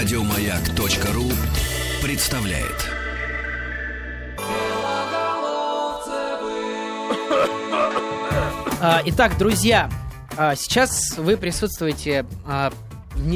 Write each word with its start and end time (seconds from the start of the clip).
Радиомаяк.ру 0.00 1.24
представляет. 2.02 2.88
А, 8.80 9.02
Итак, 9.04 9.36
друзья, 9.36 9.90
а, 10.38 10.56
сейчас 10.56 11.18
вы 11.18 11.36
присутствуете 11.36 12.24
а, 12.46 12.72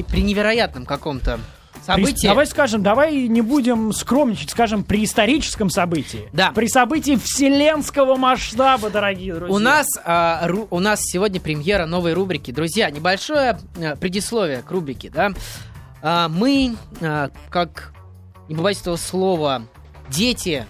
при 0.09 0.23
невероятном 0.23 0.87
каком-то 0.87 1.39
событии. 1.85 2.27
Давай 2.27 2.47
скажем, 2.47 2.83
давай 2.83 3.29
не 3.29 3.43
будем 3.43 3.93
скромничать, 3.93 4.49
скажем, 4.49 4.85
при 4.85 5.05
историческом 5.05 5.69
событии. 5.69 6.31
Да. 6.33 6.51
При 6.53 6.69
событии 6.69 7.17
вселенского 7.23 8.17
масштаба, 8.17 8.89
дорогие 8.89 9.35
друзья. 9.35 9.55
У 9.55 9.59
нас, 9.59 9.87
а, 10.03 10.49
ру- 10.49 10.69
у 10.71 10.81
нас 10.81 11.01
сегодня 11.03 11.43
премьера 11.43 11.85
новой 11.85 12.15
рубрики. 12.15 12.53
Друзья, 12.53 12.89
небольшое 12.89 13.59
а, 13.77 13.97
предисловие 13.97 14.63
к 14.63 14.71
рубрике, 14.71 15.11
да. 15.11 15.35
А, 16.07 16.29
мы, 16.29 16.77
а, 17.01 17.31
как, 17.49 17.95
не 18.51 18.55
побоюсь 18.55 18.79
этого 18.79 18.97
слова, 18.97 19.63
дети, 20.11 20.67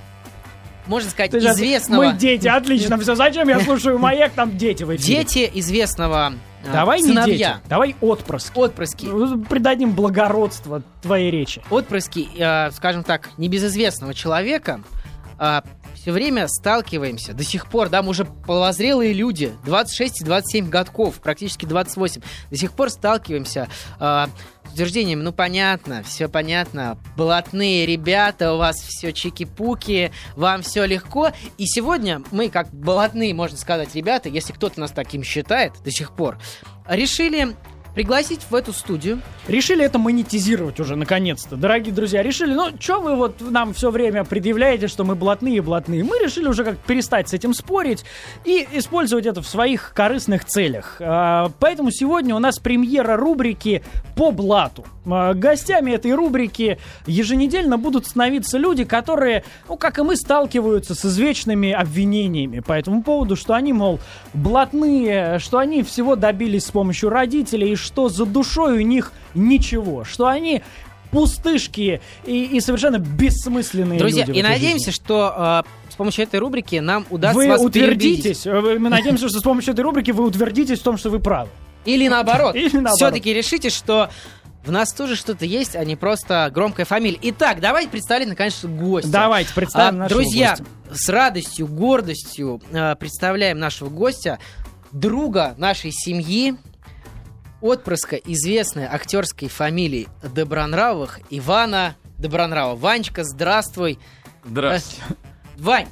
можно 0.87 1.11
сказать, 1.11 1.33
Ты 1.33 1.38
известного... 1.38 2.05
Мы 2.05 2.12
дети, 2.12 2.47
отлично, 2.47 2.98
все. 2.98 3.16
Зачем 3.16 3.48
я 3.48 3.59
слушаю 3.59 3.98
маяк, 3.98 4.30
там 4.30 4.56
дети 4.56 4.84
в 4.84 4.95
эфире. 4.95 5.16
Дети 5.25 5.51
известного 5.55 6.34
а, 6.65 6.73
Давай 6.73 7.01
не 7.01 7.09
сыновья, 7.09 7.55
дети, 7.55 7.69
давай 7.69 7.97
отпрыски. 8.01 8.52
отпрыски. 8.56 9.09
Придадим 9.48 9.91
благородство 9.91 10.84
твоей 11.02 11.33
речи. 11.33 11.64
отпрыски, 11.69 12.28
э, 12.39 12.70
скажем 12.70 13.03
так, 13.03 13.30
небезызвестного 13.37 14.14
человека, 14.14 14.83
все 16.05 16.12
время 16.12 16.48
сталкиваемся, 16.48 17.33
до 17.33 17.45
сих 17.45 17.66
пор, 17.66 17.88
да, 17.88 18.02
мы 18.02 18.11
уже 18.11 18.27
половозрелые 18.27 19.15
люди, 19.15 19.55
26 19.65 20.20
и 20.20 20.25
27 20.25 20.69
годков, 20.69 21.20
практически 21.20 21.65
28, 21.65 22.20
до 22.51 22.56
сих 22.56 22.73
пор 22.73 22.91
сталкиваемся 22.91 23.69
э, 23.98 24.27
с 24.69 24.73
утверждением, 24.75 25.22
ну 25.22 25.33
понятно, 25.33 26.03
все 26.03 26.28
понятно, 26.28 26.98
блатные 27.17 27.86
ребята, 27.86 28.53
у 28.53 28.59
вас 28.59 28.77
все 28.77 29.12
чики-пуки, 29.12 30.12
вам 30.36 30.61
все 30.61 30.84
легко, 30.84 31.31
и 31.56 31.64
сегодня 31.64 32.22
мы, 32.33 32.50
как 32.50 32.70
блатные, 32.75 33.33
можно 33.33 33.56
сказать, 33.56 33.94
ребята, 33.94 34.28
если 34.28 34.53
кто-то 34.53 34.81
нас 34.81 34.91
таким 34.91 35.22
считает 35.22 35.72
до 35.84 35.91
сих 35.91 36.12
пор, 36.14 36.39
решили 36.87 37.56
пригласить 37.95 38.41
в 38.48 38.55
эту 38.55 38.73
студию 38.73 39.20
Решили 39.47 39.84
это 39.84 39.98
монетизировать 39.98 40.81
уже, 40.81 40.97
наконец-то. 40.97 41.56
Дорогие 41.56 41.92
друзья, 41.92 42.23
решили, 42.23 42.55
ну, 42.55 42.69
что 42.81 43.00
вы 43.00 43.14
вот 43.14 43.42
нам 43.42 43.75
все 43.75 43.91
время 43.91 44.25
предъявляете, 44.25 44.89
что 44.89 45.05
мы 45.05 45.14
блатные, 45.14 45.61
блатные. 45.61 46.03
Мы 46.03 46.19
решили 46.19 46.48
уже 46.48 46.65
как 46.65 46.78
перестать 46.78 47.28
с 47.28 47.34
этим 47.34 47.53
спорить 47.53 48.05
и 48.47 48.67
использовать 48.72 49.27
это 49.27 49.42
в 49.42 49.47
своих 49.47 49.92
корыстных 49.95 50.47
целях. 50.47 50.97
А, 51.00 51.50
Поэтому 51.61 51.91
сегодня 51.91 52.34
у 52.34 52.39
нас 52.39 52.59
премьера 52.59 53.19
рубрики 53.19 53.83
«По 54.17 54.31
блату». 54.31 54.87
А, 55.06 55.34
Гостями 55.34 55.91
этой 55.91 56.15
рубрики 56.15 56.78
еженедельно 57.06 57.77
будут 57.77 58.06
становиться 58.06 58.56
люди, 58.56 58.84
которые, 58.84 59.45
ну, 59.69 59.77
как 59.77 59.98
и 59.98 60.03
мы, 60.03 60.17
сталкиваются 60.17 60.95
с 60.95 61.05
извечными 61.05 61.70
обвинениями 61.70 62.61
по 62.61 62.72
этому 62.72 63.03
поводу, 63.03 63.37
что 63.37 63.53
они, 63.53 63.75
мол, 63.75 64.00
блатные, 64.33 65.39
что 65.39 65.59
они 65.59 65.83
всего 65.83 66.17
добились 66.17 66.65
с 66.65 66.70
помощью 66.70 67.11
родителей, 67.11 67.72
и 67.72 67.77
что 67.85 68.09
за 68.09 68.25
душой 68.27 68.79
у 68.79 68.81
них 68.81 69.13
ничего, 69.35 70.05
что 70.05 70.27
они 70.27 70.63
пустышки 71.13 72.01
и, 72.25 72.45
и 72.45 72.61
совершенно 72.61 72.99
бессмысленные 72.99 73.99
Друзья, 74.01 74.25
люди 74.25 74.39
и 74.39 74.43
надеемся, 74.43 74.87
жизни. 74.91 75.05
что 75.05 75.63
э, 75.65 75.93
с 75.93 75.95
помощью 75.95 76.25
этой 76.25 76.41
рубрики 76.41 76.77
нам 76.77 77.07
удастся 77.11 77.39
вы 77.39 77.49
вас 77.49 77.61
утвердитесь, 77.61 78.47
э, 78.47 78.61
вы- 78.61 78.79
мы 78.81 78.89
надеемся, 78.89 79.29
что 79.29 79.39
с 79.39 79.43
помощью 79.43 79.75
этой 79.75 79.83
рубрики 79.83 80.11
вы 80.11 80.25
утвердитесь 80.25 80.81
в 80.81 80.83
том, 80.83 80.97
что 80.99 81.11
вы 81.11 81.21
правы. 81.21 81.51
Или 81.85 82.09
наоборот. 82.09 82.55
Или 82.57 82.69
наоборот. 82.75 82.97
Все-таки 82.97 83.33
решите, 83.33 83.71
что 83.71 84.11
в 84.65 84.73
нас 84.73 84.93
тоже 84.93 85.15
что-то 85.15 85.45
есть, 85.45 85.77
а 85.77 85.85
не 85.85 85.95
просто 85.95 86.51
громкая 86.53 86.85
фамилия. 86.87 87.19
Итак, 87.23 87.61
давайте 87.61 87.91
представить, 87.91 88.27
наконец, 88.27 88.65
гостя. 88.65 89.11
Давайте 89.11 89.55
представим 89.55 89.97
А, 90.00 90.05
нашего 90.05 90.21
Друзья, 90.23 90.50
гостя. 90.56 90.65
с 91.05 91.09
радостью, 91.11 91.67
гордостью 91.69 92.61
э, 92.73 92.97
представляем 92.97 93.59
нашего 93.61 93.89
гостя, 93.89 94.39
друга 94.91 95.55
нашей 95.59 95.93
семьи, 95.93 96.55
отпрыска 97.69 98.16
известной 98.16 98.84
актерской 98.84 99.48
фамилии 99.48 100.06
Добронравовых 100.22 101.20
Ивана 101.30 101.94
Добронравова. 102.19 102.76
Ванечка, 102.76 103.25
здравствуй. 103.25 103.98
Здрасте. 104.44 105.00
Э, 105.08 105.12
Вань, 105.56 105.86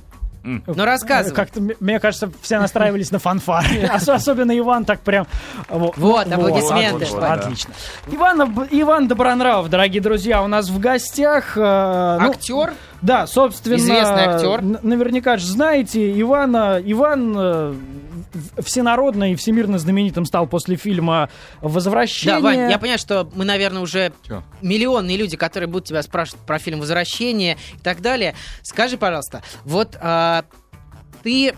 М. 0.45 0.63
ну 0.67 0.85
рассказывай. 0.85 1.35
Как-то, 1.35 1.63
мне 1.81 1.99
кажется, 1.99 2.31
все 2.43 2.59
настраивались 2.61 3.11
на 3.11 3.19
фанфары. 3.19 3.89
Ос- 3.95 4.07
Особенно 4.09 4.57
Иван 4.59 4.85
так 4.85 5.01
прям... 5.01 5.27
Вот, 5.71 6.31
аплодисменты. 6.31 7.07
вот, 7.07 7.21
Да. 7.21 7.33
Отлично. 7.33 7.73
Иван, 8.09 8.41
Об- 8.43 8.67
Иван 8.71 9.09
Добронравов, 9.09 9.71
дорогие 9.71 10.03
друзья, 10.03 10.43
у 10.43 10.49
нас 10.49 10.69
в 10.69 10.79
гостях. 10.79 11.57
э, 11.57 12.19
ну, 12.21 12.31
Актер, 12.31 12.75
Да, 13.01 13.27
собственно... 13.27 13.77
Известный 13.77 14.25
актер. 14.27 14.61
Наверняка 14.83 15.39
же 15.39 15.47
знаете, 15.47 16.21
Ивана, 16.21 16.79
Иван 16.85 17.35
э, 17.37 17.75
всенародно 18.63 19.33
и 19.33 19.35
всемирно 19.37 19.79
знаменитым 19.79 20.25
стал 20.25 20.47
после 20.47 20.77
фильма 20.77 21.29
«Возвращение». 21.61 22.37
Да, 22.37 22.41
Вань, 22.41 22.71
я 22.71 22.79
понимаю, 22.79 22.99
что 22.99 23.29
мы, 23.35 23.45
наверное, 23.45 23.83
уже 23.83 24.13
Чё? 24.27 24.43
миллионные 24.63 25.17
люди, 25.17 25.37
которые 25.37 25.69
будут 25.69 25.87
тебя 25.89 26.03
спрашивать 26.03 26.45
про 26.47 26.59
фильм 26.59 26.81
«Возвращение» 26.81 27.57
и 27.75 27.79
так 27.79 28.01
далее. 28.01 28.35
Скажи, 28.63 28.97
пожалуйста, 28.97 29.43
вот 29.65 29.97
а, 30.01 30.45
ты 31.23 31.55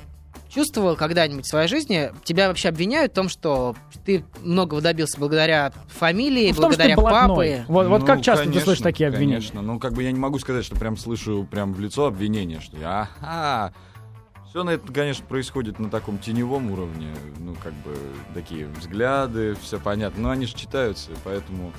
чувствовал 0.55 0.95
когда-нибудь 0.95 1.45
в 1.45 1.49
своей 1.49 1.67
жизни, 1.69 2.12
тебя 2.23 2.47
вообще 2.49 2.69
обвиняют 2.69 3.11
в 3.12 3.15
том, 3.17 3.29
что 3.29 3.75
ты 4.05 4.25
многого 4.41 4.81
добился 4.81 5.19
благодаря 5.19 5.73
фамилии, 5.89 6.49
Ну, 6.51 6.55
том, 6.55 6.65
благодаря 6.67 6.95
блатной. 6.95 7.51
папе? 7.51 7.65
Вот, 7.67 7.89
вот 7.89 8.01
Ну, 8.03 8.06
как 8.06 8.23
часто 8.23 8.45
конечно, 8.45 8.61
ты 8.61 8.65
слышишь 8.65 8.83
такие 8.83 9.09
обвинения? 9.09 9.35
Конечно, 9.39 9.62
ну 9.62 9.81
как 9.81 9.95
бы 9.95 10.03
я 10.05 10.12
не 10.12 10.19
могу 10.21 10.39
сказать, 10.39 10.65
что 10.65 10.77
прям 10.77 10.97
слышу 10.97 11.47
прям 11.51 11.75
в 11.75 11.81
лицо 11.81 12.06
обвинения, 12.06 12.61
что 12.61 12.77
я, 12.77 13.09
ага, 13.21 13.75
все 14.54 14.62
на 14.62 14.70
это, 14.70 14.92
конечно, 14.92 15.26
происходит 15.26 15.81
на 15.81 15.91
таком 15.91 16.16
теневом 16.19 16.70
уровне, 16.70 17.12
ну 17.41 17.56
как 17.60 17.72
бы 17.72 17.97
такие 18.34 18.69
взгляды, 18.69 19.56
все 19.60 19.81
понятно, 19.81 20.22
но 20.22 20.31
они 20.31 20.47
же 20.47 20.54
читаются, 20.54 21.10
поэтому, 21.25 21.72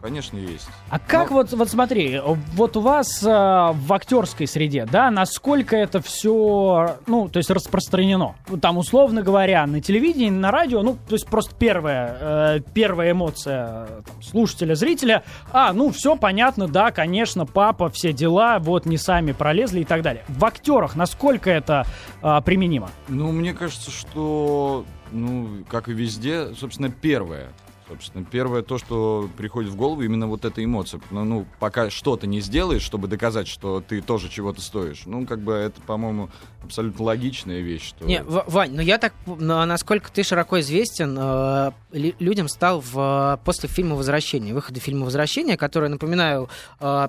конечно, 0.00 0.36
есть. 0.36 0.68
А 0.90 0.98
как 0.98 1.30
Ну- 1.30 1.36
вот, 1.36 1.52
вот 1.52 1.68
смотри, 1.68 2.20
вот 2.54 2.76
у 2.76 2.80
вас 2.80 3.22
э, 3.22 3.26
в 3.26 3.92
актерской 3.92 4.46
среде, 4.46 4.86
да, 4.90 5.10
насколько 5.10 5.76
это 5.76 6.00
все, 6.00 6.96
ну, 7.06 7.28
то 7.28 7.38
есть 7.38 7.50
распространено? 7.50 8.34
Там, 8.60 8.78
условно 8.78 9.22
говоря, 9.22 9.66
на 9.66 9.80
телевидении, 9.80 10.30
на 10.30 10.50
радио, 10.50 10.82
ну, 10.82 10.96
то 11.08 11.14
есть 11.14 11.26
просто 11.26 11.54
первая, 11.54 12.56
э, 12.56 12.60
первая 12.74 13.12
эмоция 13.12 13.86
э, 13.88 14.02
там, 14.06 14.22
слушателя, 14.22 14.74
зрителя, 14.74 15.22
а, 15.52 15.72
ну, 15.72 15.90
все 15.90 16.16
понятно, 16.16 16.68
да, 16.68 16.90
конечно, 16.90 17.46
папа, 17.46 17.88
все 17.90 18.12
дела, 18.12 18.58
вот 18.58 18.86
не 18.86 18.98
сами 18.98 19.32
пролезли 19.32 19.80
и 19.80 19.84
так 19.84 20.02
далее. 20.02 20.24
В 20.28 20.44
актерах 20.44 20.96
насколько 20.96 21.50
это 21.50 21.86
э, 22.22 22.40
применимо? 22.44 22.90
Ну, 23.08 23.32
мне 23.32 23.52
кажется, 23.54 23.90
что, 23.90 24.84
ну, 25.12 25.64
как 25.68 25.88
и 25.88 25.92
везде, 25.92 26.54
собственно, 26.54 26.90
первое. 26.90 27.48
Собственно, 27.88 28.24
первое 28.24 28.62
то, 28.62 28.78
что 28.78 29.30
приходит 29.36 29.70
в 29.70 29.76
голову, 29.76 30.02
именно 30.02 30.26
вот 30.26 30.44
эта 30.44 30.62
эмоция. 30.64 31.00
Ну, 31.10 31.24
ну, 31.24 31.46
пока 31.60 31.88
что-то 31.88 32.26
не 32.26 32.40
сделаешь, 32.40 32.82
чтобы 32.82 33.06
доказать, 33.06 33.46
что 33.46 33.80
ты 33.80 34.00
тоже 34.00 34.28
чего-то 34.28 34.60
стоишь. 34.60 35.02
Ну, 35.06 35.24
как 35.24 35.40
бы 35.40 35.52
это, 35.52 35.80
по-моему, 35.82 36.28
абсолютно 36.64 37.04
логичная 37.04 37.60
вещь. 37.60 37.88
Что... 37.90 38.04
Не, 38.04 38.24
Вань, 38.24 38.72
ну 38.72 38.80
я 38.82 38.98
так, 38.98 39.14
ну, 39.26 39.64
насколько 39.64 40.10
ты 40.10 40.24
широко 40.24 40.58
известен, 40.60 41.16
э, 41.18 41.70
людям 41.92 42.48
стал 42.48 42.80
в, 42.80 43.40
после 43.44 43.68
фильма 43.68 43.94
«Возвращение», 43.94 44.52
выхода 44.52 44.80
фильма 44.80 45.04
«Возвращение», 45.04 45.56
который, 45.56 45.88
напоминаю, 45.88 46.48
э, 46.80 47.08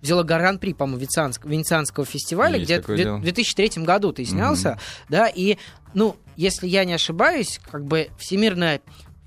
взяла 0.00 0.22
гран-при, 0.24 0.72
по-моему, 0.72 1.02
Венецианск- 1.04 1.46
Венецианского 1.46 2.06
фестиваля, 2.06 2.56
Есть 2.56 2.64
где 2.64 2.80
в 2.80 2.86
две- 2.86 2.96
дело. 2.96 3.16
в 3.18 3.22
2003 3.22 3.84
году 3.84 4.12
ты 4.12 4.24
снялся, 4.24 4.78
да, 5.10 5.28
и, 5.28 5.58
ну, 5.92 6.16
если 6.36 6.66
я 6.66 6.84
не 6.86 6.94
ошибаюсь, 6.94 7.60
как 7.70 7.84
бы 7.84 8.08
всемирная, 8.18 8.80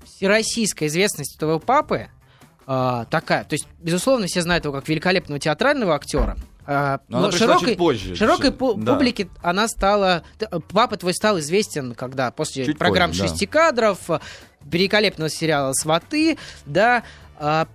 всероссийская 0.06 0.88
известность 0.88 1.38
твоего 1.38 1.58
папы 1.58 2.08
э, 2.66 3.04
такая, 3.10 3.44
то 3.44 3.54
есть, 3.54 3.68
безусловно, 3.80 4.26
все 4.26 4.42
знают 4.42 4.64
его 4.64 4.74
как 4.74 4.88
великолепного 4.88 5.38
театрального 5.38 5.94
актера, 5.94 6.36
э, 6.66 6.98
Но 7.08 7.20
но 7.20 7.30
широкой, 7.30 7.68
чуть 7.68 7.78
позже. 7.78 8.16
Широкой 8.16 8.50
да. 8.50 8.94
публике 8.94 9.28
она 9.42 9.68
стала... 9.68 10.22
Папа 10.72 10.96
твой 10.96 11.14
стал 11.14 11.38
известен, 11.40 11.94
когда 11.94 12.30
после 12.30 12.64
Чуть 12.64 12.78
программ 12.78 13.10
позже, 13.10 13.22
да. 13.22 13.28
«Шести 13.28 13.46
кадров», 13.46 14.10
э, 14.10 14.20
великолепного 14.64 15.30
сериала 15.30 15.72
«Сваты», 15.72 16.38
да, 16.64 17.02
а, 17.38 17.66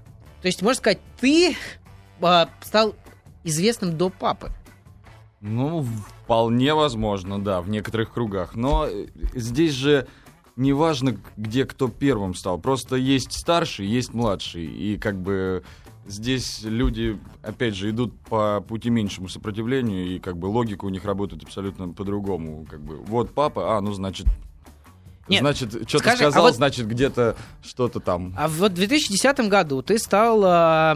то 0.42 0.48
есть, 0.48 0.62
можно 0.62 0.78
сказать, 0.78 1.00
ты 1.20 1.56
а, 2.22 2.50
стал 2.62 2.96
известным 3.44 3.98
до 3.98 4.10
папы. 4.10 4.52
Ну, 5.40 5.84
вполне 6.24 6.74
возможно, 6.74 7.42
да, 7.42 7.62
в 7.62 7.70
некоторых 7.70 8.14
кругах. 8.14 8.56
Но 8.56 8.88
э, 8.88 9.08
здесь 9.34 9.74
же 9.74 10.08
не 10.62 10.74
важно, 10.74 11.18
где 11.38 11.66
кто 11.66 11.88
первым 11.88 12.36
стал. 12.36 12.60
Просто 12.60 12.96
есть 12.96 13.34
старший, 13.34 13.88
есть 13.88 14.14
младший. 14.14 14.66
И 14.66 14.98
как 14.98 15.20
бы 15.20 15.64
здесь 16.08 16.62
люди, 16.64 17.20
опять 17.42 17.76
же, 17.76 17.90
идут 17.90 18.18
по 18.22 18.62
пути 18.62 18.90
меньшему 18.90 19.28
сопротивлению, 19.28 20.06
и 20.06 20.20
как 20.20 20.38
бы 20.38 20.46
логика 20.48 20.86
у 20.86 20.90
них 20.90 21.04
работает 21.06 21.44
абсолютно 21.44 21.90
по-другому. 21.90 22.66
Как 22.70 22.82
бы 22.82 22.98
вот 22.98 23.34
папа, 23.34 23.78
а, 23.78 23.82
ну 23.82 23.92
значит 23.94 24.28
Нет, 25.28 25.42
значит, 25.42 25.70
что-то 25.88 26.00
скажи, 26.00 26.24
а 26.26 26.32
сказал, 26.32 26.44
вот- 26.44 26.56
значит, 26.56 26.88
где-то 26.88 27.36
что-то 27.64 28.00
там. 28.00 28.34
А 28.38 28.48
вот 28.48 28.72
в 28.72 28.76
2010 28.76 29.48
году 29.50 29.82
ты 29.82 29.98
стал, 29.98 30.44
э, 30.44 30.96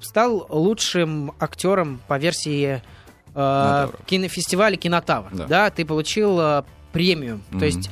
стал 0.00 0.46
лучшим 0.50 1.32
актером 1.38 2.00
по 2.08 2.18
версии 2.18 2.82
э, 3.34 3.88
кинофестиваля 4.06 4.76
Кинотавр. 4.76 5.30
Да. 5.32 5.46
Да. 5.46 5.70
ты 5.70 5.86
получил 5.86 6.38
э, 6.38 6.62
премию. 6.92 7.40
То 7.50 7.56
Мгм. 7.56 7.64
есть 7.64 7.90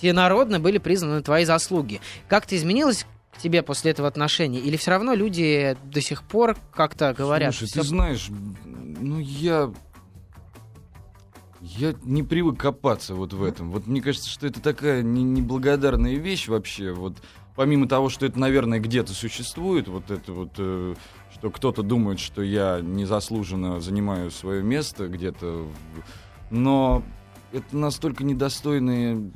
всенародно 0.00 0.60
были 0.60 0.78
признаны 0.78 1.22
твои 1.22 1.44
заслуги. 1.44 2.00
Как-то 2.28 2.56
изменилось 2.56 3.06
к 3.32 3.38
тебе 3.38 3.62
после 3.62 3.90
этого 3.90 4.08
отношение? 4.08 4.60
Или 4.60 4.76
все 4.76 4.92
равно 4.92 5.14
люди 5.14 5.76
до 5.84 6.00
сих 6.00 6.22
пор 6.22 6.56
как-то 6.74 7.14
говорят? 7.16 7.54
Слушай, 7.54 7.70
«Всё 7.70 7.80
ты 7.82 7.86
знаешь, 7.88 8.28
ну 9.00 9.18
я... 9.18 9.70
Я 11.60 11.94
не 12.04 12.22
привык 12.22 12.58
копаться 12.58 13.14
вот 13.14 13.34
в 13.34 13.44
этом. 13.44 13.70
Вот 13.70 13.86
мне 13.86 14.00
кажется, 14.00 14.30
что 14.30 14.46
это 14.46 14.62
такая 14.62 15.02
не- 15.02 15.22
неблагодарная 15.22 16.14
вещь 16.14 16.48
вообще. 16.48 16.92
Вот 16.92 17.18
помимо 17.54 17.86
того, 17.86 18.08
что 18.08 18.24
это, 18.24 18.40
наверное, 18.40 18.80
где-то 18.80 19.12
существует, 19.12 19.86
вот 19.86 20.10
это 20.10 20.32
вот, 20.32 20.52
э, 20.56 20.94
что 21.34 21.50
кто-то 21.50 21.82
думает, 21.82 22.18
что 22.18 22.40
я 22.40 22.80
незаслуженно 22.80 23.78
занимаю 23.78 24.30
свое 24.30 24.62
место 24.62 25.08
где-то, 25.08 25.66
но 26.50 27.02
это 27.52 27.76
настолько 27.76 28.24
недостойные 28.24 29.30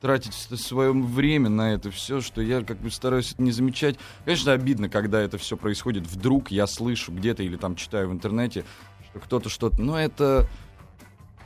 тратить 0.00 0.32
свое 0.34 0.92
время 0.92 1.50
на 1.50 1.72
это 1.72 1.90
все, 1.90 2.20
что 2.20 2.40
я 2.40 2.62
как 2.62 2.78
бы 2.78 2.90
стараюсь 2.90 3.32
это 3.32 3.42
не 3.42 3.52
замечать. 3.52 3.98
Конечно, 4.24 4.52
обидно, 4.52 4.88
когда 4.88 5.20
это 5.20 5.38
все 5.38 5.56
происходит 5.56 6.06
вдруг, 6.06 6.50
я 6.50 6.66
слышу 6.66 7.12
где-то 7.12 7.42
или 7.42 7.56
там 7.56 7.76
читаю 7.76 8.08
в 8.08 8.12
интернете, 8.12 8.64
что 9.10 9.20
кто-то 9.20 9.48
что-то... 9.48 9.80
Но 9.80 9.98
это... 9.98 10.48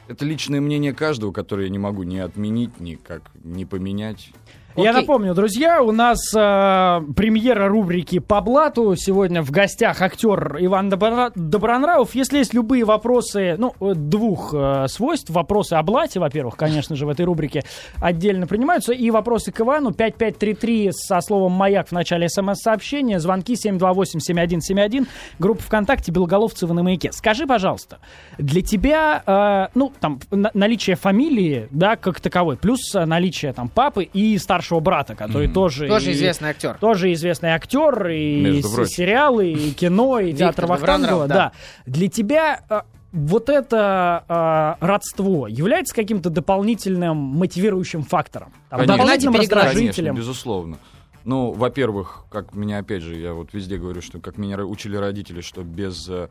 Это 0.07 0.27
личное 0.27 0.61
мнение 0.61 0.93
каждого, 0.93 1.33
которое 1.33 1.65
я 1.65 1.71
не 1.71 1.79
могу 1.79 2.03
ни 2.03 2.19
отменить, 2.19 2.79
ни 2.79 2.95
как 2.95 3.31
не 3.43 3.65
поменять. 3.65 4.33
Я 4.77 4.93
напомню, 4.93 5.35
друзья, 5.35 5.83
у 5.83 5.93
нас 5.93 6.19
э, 6.35 7.01
премьера 7.15 7.69
рубрики 7.69 8.19
«По 8.19 8.41
блату». 8.41 8.97
Сегодня 8.97 9.41
в 9.41 9.53
гостях 9.53 10.03
актер 10.03 10.57
Иван 10.59 10.89
Добра- 10.93 11.31
Добронравов. 11.37 12.17
Если 12.17 12.39
есть 12.39 12.53
любые 12.55 12.85
вопросы, 12.85 13.55
ну, 13.57 13.73
э, 13.81 13.95
двух 13.95 14.53
э, 14.53 14.87
свойств, 14.89 15.31
вопросы 15.31 15.75
о 15.75 15.83
блате, 15.85 16.19
во-первых, 16.19 16.57
конечно 16.57 16.97
же, 16.97 17.07
в 17.07 17.09
этой 17.09 17.25
рубрике 17.25 17.63
отдельно 18.01 18.49
принимаются, 18.49 18.93
и 18.93 19.13
вопросы 19.13 19.53
к 19.53 19.61
Ивану 19.61 19.93
5533 19.93 20.91
со 20.91 21.21
словом 21.21 21.53
«Маяк» 21.53 21.87
в 21.89 21.93
начале 21.93 22.29
смс-сообщения, 22.29 23.21
звонки 23.21 23.55
728-7171, 23.55 25.07
группа 25.39 25.63
ВКонтакте 25.63 26.11
«Белоголовцева 26.11 26.73
на 26.73 26.83
маяке». 26.83 27.13
Скажи, 27.13 27.47
пожалуйста, 27.47 27.99
для 28.39 28.61
тебя, 28.61 29.23
э, 29.25 29.69
ну, 29.77 29.93
там, 30.01 30.19
на- 30.33 30.51
наличие 30.53 30.97
фамилии, 30.97 31.69
да, 31.71 31.95
как 31.95 32.19
таковой, 32.21 32.57
плюс 32.57 32.93
э, 32.97 33.05
наличие 33.05 33.53
там 33.53 33.69
папы 33.69 34.03
и 34.03 34.37
старшего 34.37 34.64
брата, 34.81 35.15
который 35.15 35.47
Мгм. 35.47 35.55
тоже... 35.55 35.89
Тоже 35.89 36.11
и- 36.11 36.15
известный 36.15 36.51
актер. 36.51 36.75
тоже 36.81 37.13
известный 37.13 37.51
актер, 37.51 38.09
и 38.09 38.63
с- 38.63 38.87
сериалы, 38.89 39.51
и 39.53 39.71
кино, 39.73 40.21
и 40.21 40.33
театр 40.33 40.67
Вахтангова. 40.67 41.27
да. 41.29 41.35
Да. 41.35 41.53
Для 41.87 42.09
тебя 42.09 42.61
э, 42.69 42.81
вот 43.13 43.49
это 43.49 44.77
э, 44.81 44.85
родство 44.85 45.47
является 45.47 45.95
каким-то 45.95 46.31
дополнительным 46.31 47.17
мотивирующим 47.17 48.03
фактором? 48.03 48.53
Там, 48.71 48.81
Конечно. 48.81 48.97
дополнительным. 48.97 49.33
Конечно, 49.35 49.57
раздражителем? 49.57 50.15
безусловно. 50.15 50.79
Ну, 51.25 51.53
во-первых, 51.53 52.25
как 52.31 52.55
меня, 52.55 52.79
опять 52.79 53.03
же, 53.03 53.15
я 53.17 53.33
вот 53.33 53.55
везде 53.55 53.79
говорю, 53.79 54.03
что 54.03 54.19
как 54.21 54.37
меня 54.37 54.59
учили 54.59 54.97
родители, 54.97 55.41
что 55.41 55.63
без... 55.63 56.07
э, 56.09 56.29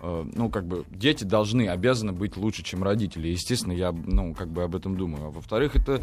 э, 0.00 0.24
ну, 0.34 0.50
как 0.50 0.66
бы, 0.66 0.84
дети 0.88 1.24
должны, 1.24 1.66
обязаны 1.68 2.12
быть 2.12 2.36
лучше, 2.36 2.62
чем 2.62 2.84
родители. 2.84 3.26
Естественно, 3.28 3.72
я, 3.72 3.90
ну, 3.92 4.34
как 4.34 4.48
бы 4.48 4.62
об 4.62 4.76
этом 4.76 4.96
думаю. 4.96 5.26
А 5.26 5.30
во-вторых, 5.30 5.74
это 5.74 6.00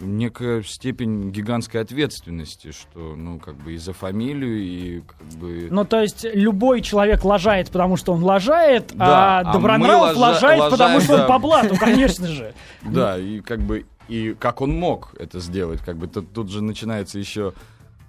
некая 0.00 0.62
степень 0.62 1.30
гигантской 1.30 1.80
ответственности, 1.80 2.72
что, 2.72 3.14
ну, 3.16 3.38
как 3.38 3.56
бы 3.56 3.74
и 3.74 3.76
за 3.76 3.92
фамилию, 3.92 4.58
и 4.58 5.00
как 5.00 5.38
бы... 5.38 5.68
Ну, 5.70 5.84
то 5.84 6.00
есть 6.00 6.24
любой 6.24 6.80
человек 6.80 7.24
лажает, 7.24 7.68
потому 7.68 7.96
что 7.96 8.12
он 8.12 8.24
лажает, 8.24 8.92
Да, 8.94 9.38
а 9.38 9.40
а 9.40 9.52
Добронравов 9.52 10.16
лажа- 10.16 10.18
лажает, 10.18 10.70
потому 10.70 11.00
что 11.00 11.22
он 11.22 11.26
по 11.26 11.38
блату, 11.38 11.76
конечно 11.76 12.26
же. 12.26 12.54
Да, 12.82 13.18
и 13.18 13.40
как 13.40 13.60
бы 13.60 13.86
и 14.08 14.34
как 14.38 14.60
он 14.60 14.72
мог 14.72 15.14
это 15.18 15.38
сделать, 15.38 15.80
как 15.80 15.96
бы 15.96 16.08
тут 16.08 16.50
же 16.50 16.62
начинается 16.62 17.18
еще 17.18 17.52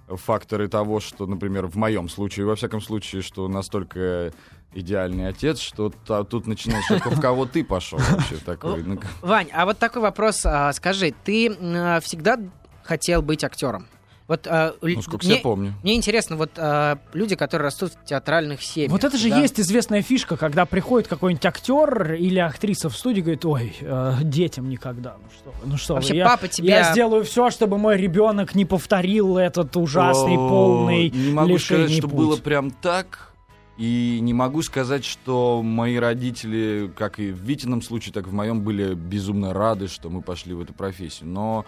факторы 0.08 0.68
того, 0.68 1.00
что, 1.00 1.26
например, 1.26 1.66
в 1.66 1.76
моем 1.76 2.08
случае, 2.08 2.46
во 2.46 2.54
всяком 2.56 2.80
случае, 2.80 3.22
что 3.22 3.48
настолько 3.48 4.32
идеальный 4.74 5.28
отец, 5.28 5.58
что 5.58 5.90
та- 6.06 6.24
тут 6.24 6.46
начинаешь, 6.46 6.88
в 6.88 7.20
кого 7.20 7.46
ты 7.46 7.62
пошел 7.64 7.98
вообще 7.98 8.36
такой? 8.44 8.84
Вань, 9.20 9.48
а 9.52 9.64
вот 9.66 9.78
такой 9.78 10.02
вопрос. 10.02 10.42
а, 10.44 10.72
скажи, 10.72 11.14
ты 11.24 11.50
всегда 12.02 12.38
хотел 12.82 13.22
быть 13.22 13.44
актером? 13.44 13.86
Вот, 14.32 14.46
а, 14.46 14.68
л- 14.68 14.76
ну, 14.80 15.02
сколько 15.02 15.26
мне, 15.26 15.34
себя 15.34 15.42
помню. 15.42 15.74
мне 15.82 15.94
интересно, 15.94 16.36
вот 16.36 16.52
а, 16.56 16.98
люди, 17.12 17.36
которые 17.36 17.66
растут 17.66 17.92
в 17.92 18.06
театральных 18.06 18.62
семьях. 18.62 18.90
Вот 18.90 19.04
это 19.04 19.18
же 19.18 19.28
да? 19.28 19.38
есть 19.38 19.60
известная 19.60 20.00
фишка, 20.00 20.38
когда 20.38 20.64
приходит 20.64 21.06
какой-нибудь 21.06 21.44
актер 21.44 22.14
или 22.14 22.38
актриса 22.38 22.88
в 22.88 22.96
студию 22.96 23.18
и 23.18 23.22
говорит, 23.24 23.44
ой, 23.44 23.76
э, 23.78 24.14
детям 24.22 24.70
никогда, 24.70 25.16
ну 25.22 25.28
что, 25.30 25.50
вы, 25.50 25.70
ну 25.70 25.76
что, 25.76 25.92
вы, 25.92 26.00
Вообще, 26.00 26.16
я, 26.16 26.24
папа 26.24 26.48
тебя... 26.48 26.78
я 26.78 26.92
сделаю 26.92 27.24
все, 27.24 27.50
чтобы 27.50 27.76
мой 27.76 27.98
ребенок 27.98 28.54
не 28.54 28.64
повторил 28.64 29.36
этот 29.36 29.76
ужасный, 29.76 30.36
О, 30.38 30.48
полный 30.48 31.10
Не 31.10 31.32
могу 31.32 31.58
сказать, 31.58 31.90
что 31.92 32.08
путь. 32.08 32.16
было 32.16 32.36
прям 32.36 32.70
так. 32.70 33.34
И 33.76 34.18
не 34.22 34.32
могу 34.32 34.62
сказать, 34.62 35.04
что 35.04 35.60
мои 35.62 35.96
родители, 35.96 36.90
как 36.96 37.18
и 37.18 37.30
в 37.32 37.38
Витином 37.42 37.82
случае, 37.82 38.14
так 38.14 38.26
и 38.26 38.30
в 38.30 38.32
моем, 38.32 38.62
были 38.62 38.94
безумно 38.94 39.52
рады, 39.52 39.88
что 39.88 40.08
мы 40.08 40.22
пошли 40.22 40.54
в 40.54 40.62
эту 40.62 40.72
профессию. 40.72 41.28
Но 41.28 41.66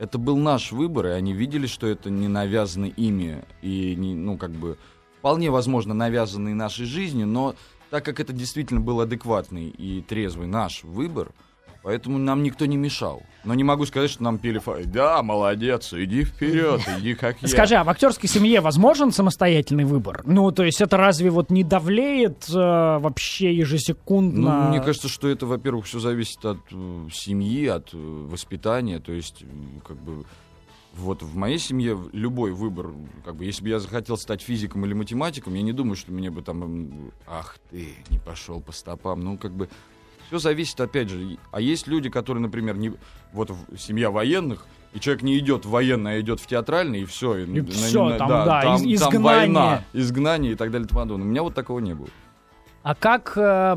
это 0.00 0.16
был 0.16 0.38
наш 0.38 0.72
выбор, 0.72 1.08
и 1.08 1.10
они 1.10 1.34
видели, 1.34 1.66
что 1.66 1.86
это 1.86 2.08
не 2.08 2.26
навязано 2.26 2.86
ими. 2.86 3.44
И, 3.60 3.94
не, 3.96 4.14
ну, 4.14 4.38
как 4.38 4.50
бы, 4.50 4.78
вполне 5.18 5.50
возможно, 5.50 5.92
навязанный 5.92 6.54
нашей 6.54 6.86
жизнью, 6.86 7.26
но 7.26 7.54
так 7.90 8.02
как 8.02 8.18
это 8.18 8.32
действительно 8.32 8.80
был 8.80 9.02
адекватный 9.02 9.68
и 9.68 10.00
трезвый 10.00 10.46
наш 10.46 10.84
выбор, 10.84 11.32
поэтому 11.82 12.18
нам 12.18 12.42
никто 12.42 12.66
не 12.66 12.76
мешал. 12.76 13.22
Но 13.44 13.54
не 13.54 13.64
могу 13.64 13.86
сказать, 13.86 14.10
что 14.10 14.22
нам 14.22 14.38
пели 14.38 14.58
фа- 14.58 14.78
«Да, 14.84 15.22
молодец, 15.22 15.92
иди 15.94 16.24
вперед, 16.24 16.80
иди 16.98 17.14
как 17.14 17.40
я». 17.40 17.48
Скажи, 17.48 17.74
а 17.76 17.84
в 17.84 17.88
актерской 17.88 18.28
семье 18.28 18.60
возможен 18.60 19.12
самостоятельный 19.12 19.84
выбор? 19.84 20.22
Ну, 20.26 20.50
то 20.52 20.62
есть 20.64 20.80
это 20.80 20.96
разве 20.96 21.30
вот 21.30 21.50
не 21.50 21.64
давлеет 21.64 22.48
э, 22.50 22.54
вообще 22.54 23.54
ежесекундно? 23.54 24.64
Ну, 24.64 24.68
мне 24.70 24.80
кажется, 24.80 25.08
что 25.08 25.28
это, 25.28 25.46
во-первых, 25.46 25.86
все 25.86 25.98
зависит 26.00 26.44
от 26.44 26.58
э, 26.70 27.08
семьи, 27.12 27.66
от 27.66 27.94
э, 27.94 27.96
воспитания. 27.96 28.98
То 29.00 29.12
есть, 29.12 29.42
м, 29.42 29.80
как 29.86 29.96
бы, 29.96 30.24
вот 30.94 31.22
в 31.22 31.34
моей 31.36 31.58
семье 31.58 31.96
любой 32.12 32.50
выбор, 32.52 32.90
как 33.24 33.36
бы, 33.36 33.44
если 33.44 33.62
бы 33.62 33.68
я 33.70 33.78
захотел 33.78 34.16
стать 34.16 34.42
физиком 34.42 34.84
или 34.84 34.92
математиком, 34.92 35.54
я 35.54 35.62
не 35.62 35.72
думаю, 35.72 35.96
что 35.96 36.12
мне 36.12 36.30
бы 36.30 36.42
там, 36.42 37.12
ах 37.26 37.56
ты, 37.70 37.88
не 38.10 38.18
пошел 38.18 38.60
по 38.60 38.72
стопам. 38.72 39.20
Ну, 39.20 39.38
как 39.38 39.52
бы, 39.52 39.68
все 40.30 40.38
зависит, 40.38 40.80
опять 40.80 41.08
же. 41.10 41.36
А 41.50 41.60
есть 41.60 41.88
люди, 41.88 42.08
которые, 42.08 42.40
например, 42.42 42.76
не, 42.76 42.92
вот 43.32 43.50
семья 43.76 44.10
военных, 44.10 44.64
и 44.92 45.00
человек 45.00 45.22
не 45.22 45.36
идет 45.38 45.64
в 45.64 45.70
военный, 45.70 46.14
а 46.16 46.20
идет 46.20 46.38
в 46.40 46.46
театральный, 46.46 47.00
и 47.02 47.04
все. 47.04 47.36
И 47.38 47.60
всё, 47.62 48.16
там, 48.16 48.28
да, 48.28 48.74
из- 48.76 48.82
изгнание. 48.82 49.20
война, 49.20 49.84
изгнание 49.92 50.52
и 50.52 50.54
так 50.54 50.70
далее 50.70 50.86
и 50.86 50.88
тому 50.88 51.00
подобное. 51.02 51.26
У 51.26 51.30
меня 51.30 51.42
вот 51.42 51.54
такого 51.54 51.80
не 51.80 51.94
было. 51.94 52.08
А 52.82 52.94
как... 52.94 53.34
э, 53.36 53.76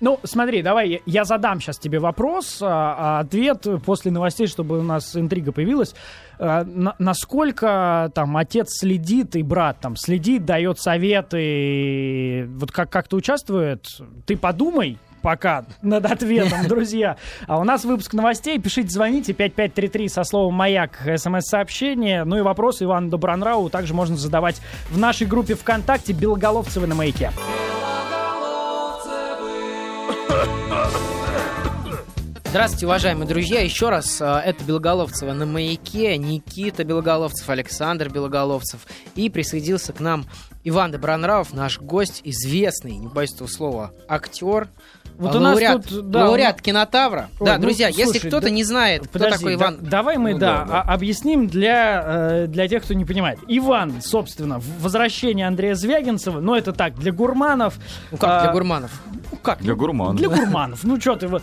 ну, 0.00 0.18
смотри, 0.24 0.62
давай 0.62 0.88
я- 0.88 0.98
я 1.04 1.24
задам 1.24 1.60
сейчас 1.60 1.78
тебе 1.78 1.98
вопрос, 1.98 2.60
а, 2.62 3.18
а 3.18 3.20
ответ 3.20 3.66
после 3.84 4.10
новостей, 4.10 4.46
чтобы 4.46 4.78
у 4.78 4.82
нас 4.82 5.14
интрига 5.14 5.52
появилась. 5.52 5.94
Э, 6.38 6.64
на- 6.64 6.94
насколько 6.98 8.10
там 8.14 8.36
отец 8.38 8.68
следит 8.78 9.36
и 9.36 9.42
брат 9.42 9.80
там 9.80 9.94
следит, 9.94 10.46
дает 10.46 10.80
советы, 10.80 12.46
вот 12.58 12.72
как, 12.72 12.90
как-то 12.90 13.16
участвует? 13.16 13.84
Ты 14.26 14.36
подумай, 14.38 14.98
пока 15.22 15.64
над 15.82 16.06
ответом, 16.06 16.64
друзья. 16.68 17.16
А 17.46 17.58
у 17.58 17.64
нас 17.64 17.84
выпуск 17.84 18.12
новостей. 18.12 18.58
Пишите, 18.58 18.88
звоните 18.88 19.32
5533 19.32 20.08
со 20.08 20.24
словом 20.24 20.54
«Маяк» 20.54 20.98
смс-сообщение. 21.16 22.24
Ну 22.24 22.38
и 22.38 22.40
вопросы 22.40 22.84
Ивану 22.84 23.10
Добронраву 23.10 23.70
также 23.70 23.94
можно 23.94 24.16
задавать 24.16 24.60
в 24.90 24.98
нашей 24.98 25.26
группе 25.26 25.54
ВКонтакте 25.54 26.12
«Белоголовцевы 26.12 26.86
на 26.86 26.94
маяке». 26.94 27.30
Здравствуйте, 32.50 32.86
уважаемые 32.86 33.28
друзья. 33.28 33.60
Еще 33.60 33.90
раз, 33.90 34.20
э, 34.20 34.24
это 34.24 34.64
Белоголовцева 34.64 35.32
на 35.32 35.46
маяке, 35.46 36.16
Никита 36.16 36.82
Белоголовцев, 36.82 37.48
Александр 37.48 38.08
Белоголовцев. 38.08 38.88
И 39.14 39.30
присоединился 39.30 39.92
к 39.92 40.00
нам 40.00 40.26
Иван 40.64 40.90
Добронравов, 40.90 41.52
наш 41.52 41.78
гость, 41.78 42.22
известный, 42.24 42.96
не 42.96 43.06
боюсь 43.06 43.32
этого 43.34 43.46
слова, 43.46 43.92
актер, 44.08 44.66
Вот 45.20 45.34
э, 45.34 45.38
у 45.38 45.40
нас 45.40 45.52
лауреат, 45.54 45.86
тут, 45.86 46.10
да, 46.10 46.24
лауреат 46.26 46.62
кинотавра. 46.62 47.28
Ой, 47.38 47.46
да, 47.46 47.54
ну, 47.56 47.60
друзья, 47.62 47.88
если 47.88 48.04
слушай, 48.04 48.28
кто-то 48.28 48.46
да- 48.46 48.50
не 48.50 48.64
знает, 48.64 49.02
кто 49.02 49.10
Подожди, 49.12 49.36
такой 49.36 49.56
да- 49.56 49.64
Иван... 49.64 49.78
давай 49.82 50.16
мы, 50.16 50.32
Ну 50.32 50.38
да, 50.38 50.58
да, 50.60 50.64
да. 50.64 50.80
а- 50.82 50.94
объясним 50.94 51.46
для, 51.46 52.02
э, 52.04 52.46
для 52.48 52.66
тех, 52.68 52.82
кто 52.82 52.94
не 52.94 53.04
понимает. 53.04 53.38
Иван, 53.46 54.00
собственно, 54.02 54.60
возвращение 54.80 55.46
Андрея 55.46 55.74
Звягинцева, 55.74 56.40
ну 56.40 56.54
это 56.54 56.72
так, 56.72 56.94
для 56.98 57.12
гурманов. 57.12 57.74
Ну 58.10 58.16
как, 58.18 58.40
для 58.42 58.50
а, 58.50 58.52
гурманов? 58.52 58.90
Ну 59.30 59.38
как? 59.42 59.58
Для 59.60 59.74
гурманов. 59.74 60.16
Для 60.16 60.28
гурманов. 60.28 60.84
Ну 60.84 60.98
что 61.00 61.16
ты 61.16 61.28
вот, 61.28 61.42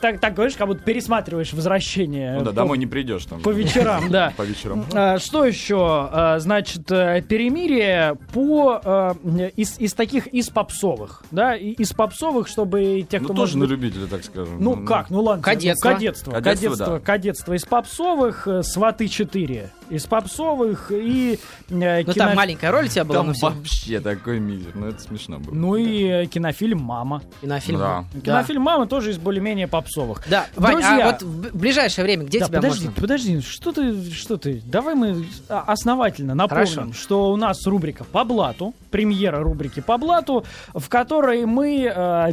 так, 0.00 0.20
так 0.20 0.34
говоришь, 0.34 0.54
как 0.56 0.68
будто 0.68 0.82
пересматриваешь 0.82 1.52
«Возвращение». 1.52 2.34
Ну 2.34 2.40
да, 2.44 2.50
по- 2.50 2.56
домой 2.56 2.78
не 2.78 2.86
придешь 2.86 3.24
там. 3.24 3.40
По 3.40 3.50
вечерам, 3.50 4.08
да. 4.10 4.32
По 4.36 4.42
вечерам. 4.42 4.84
А, 4.94 5.18
Что 5.18 5.44
еще? 5.44 5.76
А, 6.12 6.38
Значит, 6.38 6.90
э, 6.92 7.22
перемирие 7.22 8.16
по 8.32 8.80
э, 8.84 9.14
из, 9.56 9.78
из 9.78 9.94
таких 9.94 10.26
из 10.28 10.48
попсовых, 10.50 11.24
да, 11.30 11.56
из 11.56 11.92
попсовых, 11.92 12.46
чтобы 12.48 13.06
те, 13.18 13.22
Ну 13.22 13.28
кто 13.28 13.34
тоже 13.34 13.56
может 13.58 13.68
на 13.68 13.72
любителя, 13.74 14.06
так 14.06 14.24
скажем. 14.24 14.56
Ну 14.62 14.84
как, 14.84 15.10
ну 15.10 15.22
ладно. 15.22 15.42
Кадетство. 15.42 15.88
ну, 15.88 15.94
Кадетство. 15.94 16.30
Кадетство, 16.32 16.68
Кадетство, 16.68 16.86
да. 16.86 17.00
кадетство 17.00 17.52
из 17.54 17.64
попсовых, 17.64 18.48
э, 18.48 18.62
сваты 18.62 19.08
4 19.08 19.70
из 19.88 20.04
попсовых 20.06 20.90
и 20.90 21.34
э, 21.34 21.38
Ну 21.68 22.12
кино- 22.12 22.26
там 22.26 22.34
маленькая 22.36 22.70
роль 22.72 22.86
у 22.86 22.88
тебя 22.88 23.04
была, 23.04 23.18
Там 23.18 23.28
ну 23.28 23.32
все. 23.34 23.50
вообще 23.50 24.00
такой 24.00 24.40
мизер. 24.40 24.72
Ну 24.74 24.88
это 24.88 25.00
смешно 25.00 25.38
было. 25.38 25.54
Ну 25.54 25.76
и 25.76 26.04
э, 26.04 26.26
кинофильм 26.26 26.80
«Мама». 26.80 27.22
Кинофильм. 27.40 27.78
Да. 27.78 28.04
Да. 28.14 28.20
Кинофильм 28.20 28.62
«Мама» 28.62 28.86
тоже 28.86 29.10
из 29.12 29.18
более-менее 29.18 29.68
попсовых. 29.68 30.22
Да, 30.28 30.46
Вань, 30.56 30.72
Друзья. 30.72 31.08
а 31.08 31.12
вот 31.12 31.22
в 31.22 31.56
ближайшее 31.56 32.04
время 32.04 32.24
где 32.24 32.40
Да, 32.40 32.46
тебя 32.46 32.58
подожди, 32.60 32.86
можно? 32.86 33.00
подожди, 33.00 33.40
что 33.42 33.72
ты, 33.72 34.10
что 34.12 34.36
ты? 34.38 34.60
Давай 34.66 34.94
мы 34.94 35.24
а, 35.48 35.60
основательно 35.68 36.34
напомним, 36.34 36.66
Хорошо. 36.66 36.92
что 36.92 37.30
у 37.30 37.36
нас 37.36 37.64
рубрика 37.66 38.04
по 38.04 38.24
блату, 38.24 38.74
премьера 38.90 39.38
рубрики 39.40 39.80
по 39.80 39.98
блату, 39.98 40.44
в 40.74 40.88
которой 40.88 41.46
мы 41.46 41.84
э, 41.84 42.32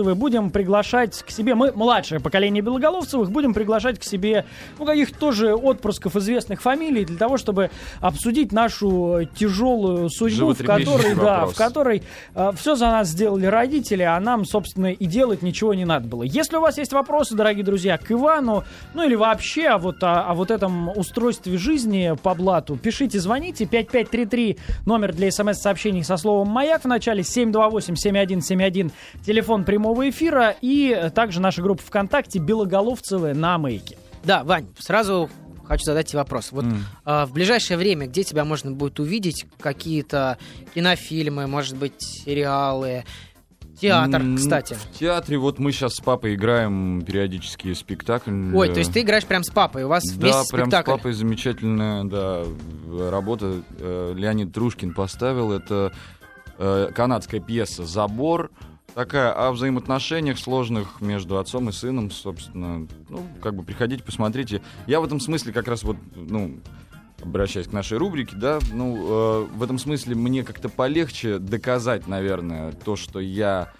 белоголовцевы 0.00 0.14
будем 0.14 0.50
приглашать 0.50 1.22
к 1.22 1.30
себе, 1.30 1.54
мы 1.54 1.72
младшее 1.72 2.20
поколение 2.20 2.62
белоголовцевых 2.62 3.30
будем 3.30 3.54
приглашать 3.54 3.98
к 3.98 4.02
себе, 4.02 4.44
ну 4.78 4.86
каких 4.86 5.12
тоже 5.12 5.54
отпрысков 5.54 6.16
известных 6.16 6.62
фамилий 6.62 7.04
для 7.04 7.16
того, 7.16 7.36
чтобы 7.36 7.70
обсудить 8.00 8.52
нашу 8.52 9.20
тяжелую 9.36 10.10
судьбу, 10.10 10.54
в 10.54 10.64
которой, 10.64 11.14
да, 11.14 11.40
вопрос. 11.40 11.54
в 11.54 11.56
которой 11.56 12.02
все 12.54 12.74
за 12.74 12.86
нас 12.86 13.08
сделали 13.08 13.46
родители, 13.46 14.02
а 14.02 14.18
нам, 14.20 14.44
собственно, 14.44 14.92
и 14.92 15.06
делать 15.06 15.42
ничего 15.42 15.74
не 15.74 15.84
надо 15.84 16.08
было. 16.08 16.22
Если 16.22 16.56
у 16.56 16.60
вас 16.60 16.78
есть 16.78 16.92
вопросы, 16.92 17.34
дорогие 17.34 17.64
друзья, 17.64 17.98
к 17.98 18.10
Ивану, 18.10 18.64
ну 18.94 19.04
или 19.04 19.14
вообще 19.14 19.68
о 19.68 19.78
вот, 19.78 20.02
о, 20.02 20.22
о 20.22 20.34
вот 20.34 20.50
этом 20.50 20.96
устройстве 20.96 21.58
жизни 21.58 22.16
по 22.22 22.34
блату, 22.34 22.76
пишите, 22.76 23.20
звоните, 23.20 23.66
5533, 23.66 24.58
номер 24.86 25.12
для 25.12 25.30
смс-сообщений 25.30 26.04
со 26.04 26.16
словом 26.16 26.48
«Маяк» 26.48 26.82
в 26.82 26.88
начале, 26.88 27.22
728-7171, 27.22 28.90
телефон 29.24 29.64
прямого 29.80 30.10
эфира 30.10 30.54
и 30.60 31.10
также 31.14 31.40
наша 31.40 31.62
группа 31.62 31.82
ВКонтакте 31.82 32.38
«Белоголовцевы 32.38 33.32
на 33.32 33.56
маяке». 33.56 33.96
Да, 34.24 34.44
Вань, 34.44 34.66
сразу 34.78 35.30
хочу 35.64 35.84
задать 35.86 36.08
тебе 36.08 36.18
вопрос. 36.18 36.52
Вот 36.52 36.64
М. 36.64 36.84
а, 37.06 37.24
в 37.24 37.32
ближайшее 37.32 37.78
время 37.78 38.06
где 38.06 38.22
тебя 38.22 38.44
можно 38.44 38.72
будет 38.72 39.00
увидеть? 39.00 39.46
Какие-то 39.58 40.36
кинофильмы, 40.74 41.46
может 41.46 41.78
быть, 41.78 41.94
сериалы, 42.02 43.04
театр, 43.80 44.22
кстати. 44.36 44.74
В 44.74 44.98
театре 44.98 45.38
вот 45.38 45.58
мы 45.58 45.72
сейчас 45.72 45.94
с 45.94 46.00
папой 46.00 46.34
играем 46.34 47.00
периодически 47.00 47.72
спектакль. 47.72 48.54
Ой, 48.54 48.68
э, 48.68 48.72
то 48.74 48.80
есть 48.80 48.92
ты 48.92 49.00
играешь 49.00 49.24
прям 49.24 49.42
с 49.42 49.48
папой, 49.48 49.84
у 49.84 49.88
вас 49.88 50.04
Да, 50.04 50.20
вместе 50.20 50.52
прям 50.52 50.66
спектакль. 50.66 50.90
с 50.90 50.94
папой 50.94 51.12
замечательная, 51.14 52.04
да, 52.04 52.44
работа. 53.10 53.62
Э, 53.78 54.12
Леонид 54.14 54.52
Трушкин 54.52 54.92
поставил. 54.92 55.52
Это 55.52 55.90
э, 56.58 56.90
канадская 56.94 57.40
пьеса 57.40 57.86
«Забор». 57.86 58.50
Такая 59.00 59.32
о 59.32 59.50
взаимоотношениях 59.52 60.38
сложных 60.38 61.00
между 61.00 61.38
отцом 61.38 61.70
и 61.70 61.72
сыном, 61.72 62.10
собственно. 62.10 62.86
Ну, 63.08 63.26
как 63.40 63.54
бы 63.54 63.62
приходите, 63.62 64.02
посмотрите. 64.02 64.60
Я 64.86 65.00
в 65.00 65.04
этом 65.06 65.20
смысле 65.20 65.54
как 65.54 65.68
раз 65.68 65.84
вот, 65.84 65.96
ну, 66.14 66.60
обращаясь 67.22 67.66
к 67.66 67.72
нашей 67.72 67.96
рубрике, 67.96 68.36
да, 68.36 68.58
ну, 68.70 68.96
э, 68.98 69.46
в 69.54 69.62
этом 69.62 69.78
смысле 69.78 70.16
мне 70.16 70.44
как-то 70.44 70.68
полегче 70.68 71.38
доказать, 71.38 72.08
наверное, 72.08 72.72
то, 72.72 72.94
что 72.96 73.20
я 73.20 73.72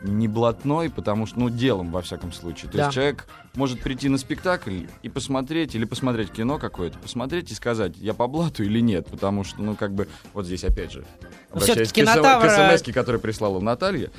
не 0.00 0.28
блатной, 0.28 0.88
потому 0.88 1.26
что, 1.26 1.40
ну, 1.40 1.50
делом, 1.50 1.90
во 1.90 2.00
всяком 2.00 2.32
случае. 2.32 2.70
То 2.70 2.78
Да. 2.78 2.84
есть 2.84 2.94
человек 2.94 3.26
может 3.54 3.80
прийти 3.80 4.08
на 4.08 4.16
спектакль 4.18 4.84
и 5.02 5.08
посмотреть, 5.10 5.74
или 5.74 5.84
посмотреть 5.84 6.30
кино 6.30 6.58
какое-то, 6.58 6.98
посмотреть 6.98 7.50
и 7.50 7.54
сказать, 7.54 7.92
я 7.96 8.14
по 8.14 8.26
блату 8.28 8.62
или 8.62 8.80
нет, 8.80 9.08
потому 9.10 9.44
что, 9.44 9.62
ну, 9.62 9.76
как 9.76 9.94
бы, 9.94 10.08
вот 10.32 10.46
здесь 10.46 10.64
опять 10.64 10.92
же, 10.92 11.04
Ну, 11.20 11.56
обращаясь 11.56 11.88
всё-таки 11.88 12.02
к, 12.02 12.06
СМ 12.06 12.12
кинотавр, 12.14 12.46
к 12.46 12.78
смс, 12.78 12.94
которую 12.94 13.20
прислала 13.20 13.60
Наталья 13.60 14.10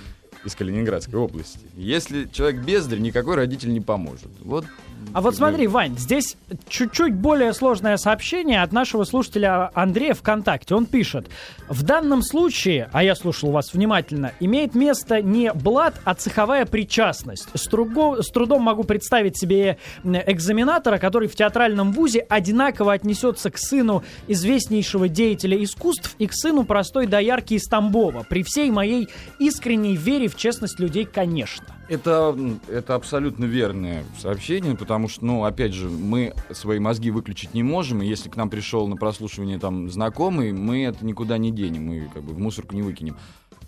из 0.46 0.56
Калининградской 0.56 1.20
области. 1.20 1.60
Если 1.76 2.30
человек 2.32 2.64
бездарь, 2.64 3.00
никакой 3.00 3.36
родитель 3.36 3.74
не 3.74 3.82
поможет. 3.82 4.30
Вот. 4.42 4.66
А 5.14 5.22
вот 5.22 5.36
смотри, 5.36 5.68
Вань, 5.68 5.98
здесь 5.98 6.36
чуть-чуть 6.68 7.14
более 7.14 7.54
сложное 7.54 7.96
сообщение 7.96 8.62
от 8.62 8.74
нашего 8.74 9.06
слушателя 9.06 9.72
Андрея 9.74 10.14
ВКонтакте. 10.14 10.76
Он 10.76 10.86
пишет, 10.86 11.28
в 11.70 11.84
данном 11.84 12.22
случае, 12.22 12.90
а 12.92 13.02
я 13.02 13.16
слушал 13.16 13.52
вас 13.52 13.74
внимательно, 13.74 14.34
имеет 14.42 14.76
место 14.76 15.22
не 15.22 15.54
блат, 15.54 15.96
а 16.04 16.16
цеховая 16.16 16.66
причастность. 16.66 17.48
С, 17.54 17.70
труго- 17.70 18.22
с 18.22 18.30
трудом 18.30 18.64
могу 18.64 18.84
представить 18.84 19.40
себе 19.40 19.78
экзаменатора, 20.04 20.98
который 20.98 21.30
в 21.30 21.36
театральном 21.36 21.94
вузе 21.94 22.20
одинаково 22.20 22.94
отнесется 22.94 23.50
к 23.50 23.58
сыну 23.58 24.04
известнейшего 24.28 25.08
деятеля 25.08 25.64
искусств 25.64 26.16
и 26.20 26.28
к 26.28 26.34
сыну 26.34 26.66
простой 26.66 27.08
доярки 27.08 27.54
из 27.54 27.64
Тамбова. 27.64 28.26
При 28.28 28.44
всей 28.44 28.70
моей 28.70 29.08
искренней 29.40 29.96
вере 29.96 30.28
в 30.28 30.36
честность 30.36 30.80
людей, 30.80 31.06
конечно. 31.06 31.66
Это, 31.88 32.36
это 32.68 32.96
абсолютно 32.96 33.46
верное 33.46 34.06
сообщение, 34.18 34.76
потому 34.76 35.08
что, 35.08 35.24
ну, 35.26 35.44
опять 35.44 35.74
же, 35.74 35.88
мы 35.88 36.34
свои 36.52 36.80
мозги 36.80 37.12
выключить 37.12 37.54
не 37.54 37.62
можем, 37.62 38.02
и 38.02 38.08
если 38.08 38.28
к 38.30 38.36
нам 38.36 38.50
пришел 38.50 38.88
на 38.88 38.96
прослушивание 38.96 39.60
там 39.60 39.90
знакомый, 39.90 40.52
мы 40.52 40.84
это 40.86 41.06
никуда 41.06 41.38
не 41.38 41.52
денем, 41.52 41.86
мы 41.86 42.10
как 42.12 42.24
бы 42.24 42.34
в 42.34 42.40
мусорку 42.40 42.74
не 42.76 42.82
выкинем. 42.82 43.18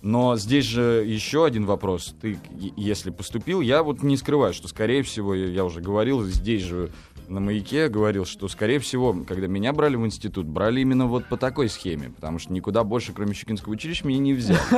Но 0.01 0.37
здесь 0.37 0.65
же 0.65 1.03
еще 1.05 1.45
один 1.45 1.65
вопрос. 1.65 2.15
Ты, 2.21 2.37
если 2.75 3.09
поступил, 3.09 3.61
я 3.61 3.83
вот 3.83 4.03
не 4.03 4.15
скрываю, 4.15 4.53
что, 4.53 4.67
скорее 4.67 5.03
всего, 5.03 5.33
я 5.33 5.65
уже 5.65 5.81
говорил, 5.81 6.23
здесь 6.23 6.63
же 6.63 6.91
на 7.27 7.39
маяке 7.39 7.89
говорил, 7.89 8.25
что, 8.25 8.47
скорее 8.47 8.79
всего, 8.79 9.15
когда 9.27 9.47
меня 9.47 9.73
брали 9.73 9.95
в 9.95 10.05
институт, 10.05 10.45
брали 10.45 10.81
именно 10.81 11.07
вот 11.07 11.25
по 11.27 11.35
такой 11.35 11.69
схеме, 11.69 12.09
потому 12.09 12.39
что 12.39 12.53
никуда 12.53 12.83
больше, 12.83 13.11
кроме 13.11 13.33
Щукинского 13.33 13.73
училища, 13.73 14.07
меня 14.07 14.19
не 14.19 14.33
взяли. 14.33 14.59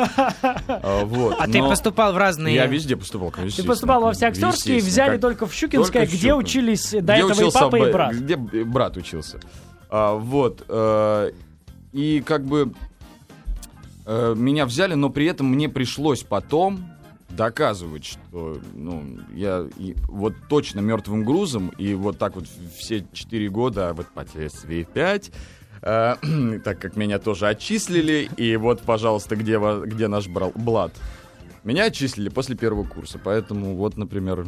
А, 0.82 1.04
вот. 1.06 1.36
А 1.38 1.48
ты 1.48 1.60
поступал 1.60 2.14
в 2.14 2.18
разные... 2.18 2.56
Я 2.56 2.66
везде 2.66 2.96
поступал, 2.96 3.32
конечно. 3.32 3.62
Ты 3.62 3.68
поступал 3.68 4.02
во 4.02 4.12
и 4.12 4.14
Естественно, 4.14 4.78
взяли 4.78 5.18
только 5.18 5.46
в 5.46 5.54
Щукинское, 5.54 6.06
где 6.06 6.34
учились 6.34 6.92
до 6.92 7.14
этого 7.14 7.48
и 7.48 7.52
папа, 7.52 7.76
и 7.76 7.92
брат. 7.92 8.16
Где 8.16 8.36
брат 8.38 8.98
учился. 8.98 9.40
А, 9.90 10.16
вот. 10.16 10.64
э, 10.68 11.32
и 11.92 12.24
как 12.26 12.46
бы 12.46 12.74
э, 14.10 14.34
меня 14.36 14.66
взяли, 14.66 14.96
но 14.96 15.10
при 15.10 15.28
этом 15.28 15.48
мне 15.48 15.70
пришлось 15.70 16.24
потом 16.24 16.84
доказывать, 17.30 18.06
что 18.06 18.60
ну, 18.74 19.20
я 19.34 19.68
и 19.78 19.96
вот 20.08 20.34
точно 20.50 20.80
мертвым 20.80 21.24
грузом, 21.24 21.70
и 21.78 21.94
вот 21.94 22.18
так 22.18 22.36
вот 22.36 22.46
все 22.78 23.06
четыре 23.13 23.50
года, 23.50 23.89
а 23.89 23.94
вот 23.94 24.08
впоследствии 24.08 24.84
пять, 24.84 25.32
э, 25.84 26.16
так 26.63 26.80
как 26.80 26.96
меня 26.96 27.20
тоже 27.20 27.48
отчислили, 27.48 28.30
и 28.36 28.56
вот, 28.58 28.82
пожалуйста, 28.82 29.36
где, 29.36 29.60
где 29.86 30.08
наш 30.08 30.28
брал, 30.28 30.51
блат? 30.56 30.92
Меня 31.63 31.86
отчислили 31.86 32.30
после 32.30 32.56
первого 32.56 32.86
курса, 32.86 33.20
поэтому 33.24 33.75
вот, 33.75 33.96
например, 33.96 34.48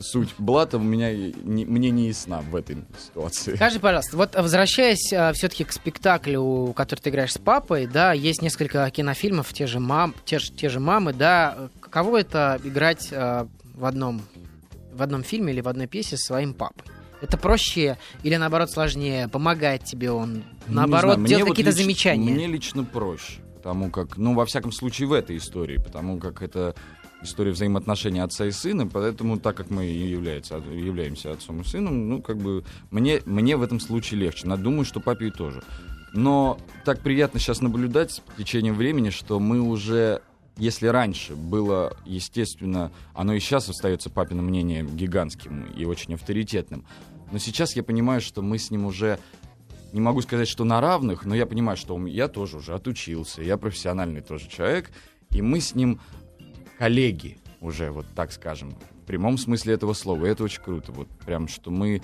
суть 0.00 0.34
блата 0.38 0.76
у 0.78 0.80
меня 0.80 1.12
не- 1.14 1.64
мне 1.64 1.90
не 1.90 2.08
ясна 2.08 2.40
в 2.40 2.54
этой 2.56 2.76
ситуации. 2.98 3.54
Скажи, 3.56 3.80
пожалуйста, 3.80 4.16
вот 4.16 4.34
возвращаясь 4.34 5.06
все-таки 5.34 5.64
к 5.64 5.72
спектаклю, 5.72 6.72
который 6.76 7.00
ты 7.00 7.10
играешь 7.10 7.32
с 7.32 7.38
папой, 7.38 7.86
да, 7.86 8.12
есть 8.12 8.42
несколько 8.42 8.88
кинофильмов, 8.90 9.52
те 9.52 9.66
же, 9.66 9.80
мам, 9.80 10.14
те, 10.24 10.38
же, 10.38 10.52
те 10.52 10.68
же 10.68 10.80
мамы, 10.80 11.12
да, 11.12 11.68
каково 11.80 12.20
это 12.20 12.60
играть 12.64 13.08
э, 13.10 13.46
в, 13.74 13.84
одном, 13.84 14.22
в 14.92 15.02
одном 15.02 15.22
фильме 15.22 15.52
или 15.52 15.60
в 15.60 15.68
одной 15.68 15.86
пьесе 15.86 16.16
со 16.16 16.26
своим 16.26 16.54
папой? 16.54 16.84
Это 17.22 17.38
проще 17.38 17.96
или 18.22 18.36
наоборот 18.36 18.70
сложнее? 18.70 19.28
Помогает 19.28 19.84
тебе 19.84 20.10
он? 20.10 20.44
Наоборот, 20.68 21.24
делать 21.24 21.44
вот 21.44 21.50
какие-то 21.56 21.70
лично- 21.70 21.82
замечания? 21.84 22.30
Мне 22.32 22.46
лично 22.46 22.84
проще, 22.84 23.40
потому 23.56 23.90
как, 23.90 24.18
ну, 24.18 24.34
во 24.34 24.44
всяком 24.44 24.70
случае, 24.70 25.08
в 25.08 25.12
этой 25.14 25.38
истории, 25.38 25.78
потому 25.78 26.18
как 26.18 26.42
это 26.42 26.74
история 27.22 27.52
взаимоотношений 27.52 28.20
отца 28.20 28.46
и 28.46 28.50
сына, 28.50 28.86
поэтому, 28.86 29.38
так 29.38 29.56
как 29.56 29.70
мы 29.70 29.84
является, 29.84 30.56
являемся 30.56 31.32
отцом 31.32 31.60
и 31.60 31.64
сыном, 31.64 32.08
ну, 32.08 32.22
как 32.22 32.38
бы, 32.38 32.64
мне, 32.90 33.20
мне 33.24 33.56
в 33.56 33.62
этом 33.62 33.80
случае 33.80 34.20
легче. 34.20 34.46
Но 34.46 34.56
думаю, 34.56 34.84
что 34.84 35.00
папе 35.00 35.28
и 35.28 35.30
тоже. 35.30 35.62
Но 36.12 36.58
так 36.84 37.00
приятно 37.00 37.40
сейчас 37.40 37.60
наблюдать 37.60 38.12
с 38.12 38.22
течением 38.38 38.74
времени, 38.74 39.10
что 39.10 39.38
мы 39.40 39.60
уже 39.60 40.22
если 40.58 40.86
раньше 40.86 41.34
было, 41.34 41.94
естественно, 42.06 42.90
оно 43.12 43.34
и 43.34 43.40
сейчас 43.40 43.68
остается 43.68 44.08
папиным 44.08 44.46
мнением 44.46 44.96
гигантским 44.96 45.66
и 45.76 45.84
очень 45.84 46.14
авторитетным, 46.14 46.86
но 47.30 47.38
сейчас 47.38 47.76
я 47.76 47.82
понимаю, 47.82 48.20
что 48.20 48.40
мы 48.40 48.58
с 48.58 48.70
ним 48.70 48.86
уже 48.86 49.18
не 49.92 50.00
могу 50.00 50.22
сказать, 50.22 50.48
что 50.48 50.64
на 50.64 50.80
равных, 50.80 51.24
но 51.24 51.34
я 51.34 51.46
понимаю, 51.46 51.76
что 51.76 52.04
я 52.06 52.28
тоже 52.28 52.58
уже 52.58 52.74
отучился, 52.74 53.42
я 53.42 53.56
профессиональный 53.56 54.20
тоже 54.20 54.48
человек, 54.48 54.90
и 55.30 55.42
мы 55.42 55.60
с 55.60 55.74
ним 55.74 56.00
коллеги 56.78 57.38
уже, 57.60 57.90
вот 57.90 58.06
так 58.14 58.32
скажем, 58.32 58.70
в 58.70 59.06
прямом 59.06 59.38
смысле 59.38 59.74
этого 59.74 59.92
слова. 59.92 60.26
И 60.26 60.28
это 60.28 60.44
очень 60.44 60.62
круто. 60.62 60.92
Вот 60.92 61.08
прям, 61.24 61.48
что 61.48 61.70
мы... 61.70 62.02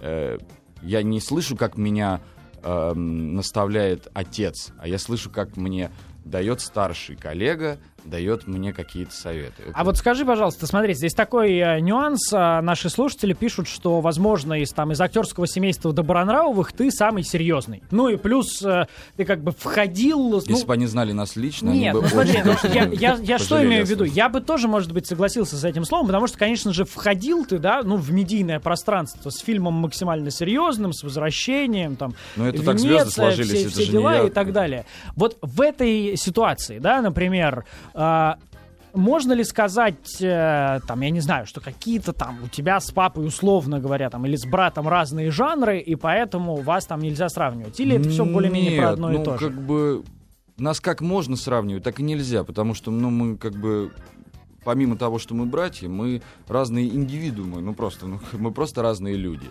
э, 0.00 0.38
я 0.82 1.02
не 1.02 1.20
слышу, 1.20 1.56
как 1.56 1.76
меня 1.76 2.20
эм, 2.62 3.34
наставляет 3.34 4.08
отец, 4.14 4.72
а 4.78 4.88
я 4.88 4.98
слышу, 4.98 5.30
как 5.30 5.56
мне 5.56 5.90
дает 6.24 6.60
старший 6.60 7.16
коллега 7.16 7.78
дает 8.06 8.46
мне 8.46 8.72
какие-то 8.72 9.12
советы. 9.12 9.64
А 9.72 9.84
вот 9.84 9.96
скажи, 9.96 10.24
пожалуйста, 10.24 10.66
смотри, 10.66 10.94
здесь 10.94 11.14
такой 11.14 11.52
э, 11.56 11.80
нюанс. 11.80 12.32
А, 12.32 12.62
Наши 12.62 12.88
слушатели 12.88 13.32
пишут, 13.32 13.68
что, 13.68 14.00
возможно, 14.00 14.54
из, 14.54 14.72
там, 14.72 14.92
из 14.92 15.00
актерского 15.00 15.46
семейства 15.46 15.92
Добронравовых 15.92 16.72
ты 16.72 16.90
самый 16.90 17.22
серьезный. 17.22 17.82
Ну 17.90 18.08
и 18.08 18.16
плюс 18.16 18.62
э, 18.62 18.86
ты 19.16 19.24
как 19.24 19.42
бы 19.42 19.52
входил... 19.52 20.34
Если 20.36 20.52
ну, 20.52 20.64
бы 20.64 20.74
они 20.74 20.86
знали 20.86 21.12
нас 21.12 21.36
лично, 21.36 21.70
Нет, 21.70 21.94
ну 21.94 22.02
смотри, 22.06 22.40
ну, 22.44 22.52
я, 22.72 22.84
я, 22.84 23.18
я 23.20 23.38
что 23.38 23.64
имею 23.64 23.84
в 23.84 23.88
виду? 23.88 24.04
Я 24.04 24.28
бы 24.28 24.40
тоже, 24.40 24.68
может 24.68 24.92
быть, 24.92 25.06
согласился 25.06 25.56
с 25.56 25.64
этим 25.64 25.84
словом, 25.84 26.06
потому 26.06 26.26
что, 26.26 26.38
конечно 26.38 26.72
же, 26.72 26.84
входил 26.84 27.44
ты, 27.44 27.58
да, 27.58 27.82
ну, 27.82 27.96
в 27.96 28.12
медийное 28.12 28.60
пространство 28.60 29.30
с 29.30 29.38
фильмом 29.38 29.74
максимально 29.74 30.30
серьезным, 30.30 30.92
с 30.92 31.02
возвращением, 31.02 31.96
там, 31.96 32.14
Ну, 32.36 32.46
это 32.46 32.62
так 32.62 32.78
звезды 32.78 32.96
Венеция, 32.96 33.10
сложились, 33.10 33.48
все, 33.48 33.60
это 33.60 33.70
все 33.70 33.86
дела 33.86 34.26
и 34.26 34.30
так 34.30 34.52
далее. 34.52 34.86
Вот 35.14 35.38
в 35.42 35.60
этой 35.60 36.16
ситуации, 36.16 36.78
да, 36.78 37.02
например, 37.02 37.64
можно 38.96 39.32
ли 39.34 39.44
сказать, 39.44 40.20
э, 40.20 40.80
там, 40.86 41.00
я 41.02 41.10
не 41.10 41.20
знаю, 41.20 41.46
что 41.46 41.60
какие-то 41.60 42.12
там 42.12 42.38
у 42.44 42.48
тебя 42.48 42.80
с 42.80 42.90
папой, 42.90 43.26
условно 43.26 43.78
говоря, 43.78 44.10
там, 44.10 44.26
или 44.26 44.36
с 44.36 44.46
братом 44.46 44.88
разные 44.88 45.30
жанры, 45.30 45.78
и 45.78 45.94
поэтому 45.96 46.56
вас 46.56 46.86
там 46.86 47.00
нельзя 47.00 47.28
сравнивать? 47.28 47.78
Или 47.78 47.96
это 47.96 48.08
все 48.08 48.24
более-менее 48.24 48.80
про 48.80 48.90
одно 48.90 49.10
ну, 49.10 49.20
и 49.20 49.24
то 49.24 49.38
же? 49.38 49.48
как 49.50 49.60
бы 49.60 50.04
нас 50.56 50.80
как 50.80 51.02
можно 51.02 51.36
сравнивать, 51.36 51.82
так 51.82 52.00
и 52.00 52.02
нельзя, 52.02 52.44
потому 52.44 52.74
что, 52.74 52.90
ну, 52.90 53.10
мы 53.10 53.36
как 53.36 53.52
бы 53.52 53.92
помимо 54.64 54.96
того, 54.96 55.18
что 55.18 55.34
мы 55.34 55.46
братья, 55.46 55.88
мы 55.88 56.22
разные 56.48 56.88
индивидуумы, 56.88 57.60
ну 57.60 57.74
просто, 57.74 58.06
ну, 58.06 58.20
мы 58.32 58.50
просто 58.50 58.82
разные 58.82 59.14
люди. 59.14 59.46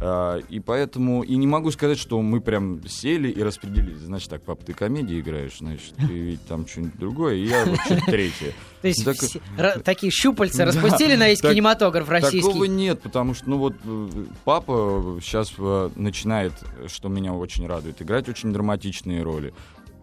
А, 0.00 0.38
и 0.38 0.60
поэтому, 0.60 1.22
и 1.22 1.34
не 1.36 1.46
могу 1.48 1.70
сказать, 1.72 1.98
что 1.98 2.22
мы 2.22 2.40
прям 2.40 2.86
сели 2.86 3.28
и 3.30 3.42
распределились. 3.42 3.98
Значит, 3.98 4.30
так, 4.30 4.42
пап, 4.42 4.62
ты 4.64 4.72
комедии 4.72 5.18
играешь, 5.20 5.58
значит, 5.58 5.94
ты 5.96 6.04
ведь 6.06 6.42
там 6.46 6.66
что-нибудь 6.68 6.96
другое, 6.98 7.34
и 7.34 7.46
я 7.46 7.64
вот 7.64 7.80
что-то 7.80 8.02
третье. 8.06 8.52
То 8.80 8.86
есть 8.88 9.04
Так- 9.04 9.16
все- 9.16 9.40
ра- 9.56 9.80
такие 9.82 10.12
щупальца 10.12 10.58
Да, 10.58 10.66
распустили 10.66 11.16
на 11.16 11.28
весь 11.28 11.40
так- 11.40 11.52
кинематограф 11.52 12.08
российский. 12.08 12.40
Такого 12.48 12.64
нет, 12.64 13.00
потому 13.02 13.34
что, 13.34 13.50
ну 13.50 13.58
вот, 13.58 13.74
э, 13.84 14.08
папа 14.44 15.18
сейчас 15.20 15.52
начинает, 15.96 16.52
что 16.86 17.08
меня 17.08 17.32
очень 17.34 17.66
радует, 17.66 18.00
играть 18.00 18.28
очень 18.28 18.52
драматичные 18.52 19.22
роли. 19.22 19.52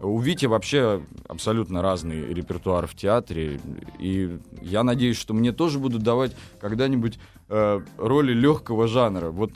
У 0.02 0.18
Вити 0.20 0.44
вообще 0.44 1.00
абсолютно 1.26 1.80
разный 1.80 2.34
репертуар 2.34 2.86
в 2.86 2.94
театре, 2.94 3.58
и 3.98 4.38
я 4.60 4.82
надеюсь, 4.82 5.16
что 5.16 5.32
мне 5.32 5.52
тоже 5.52 5.78
будут 5.78 6.02
давать 6.02 6.36
когда-нибудь 6.60 7.18
э, 7.48 7.80
роли 7.96 8.34
легкого 8.34 8.88
жанра. 8.88 9.30
Вот 9.30 9.52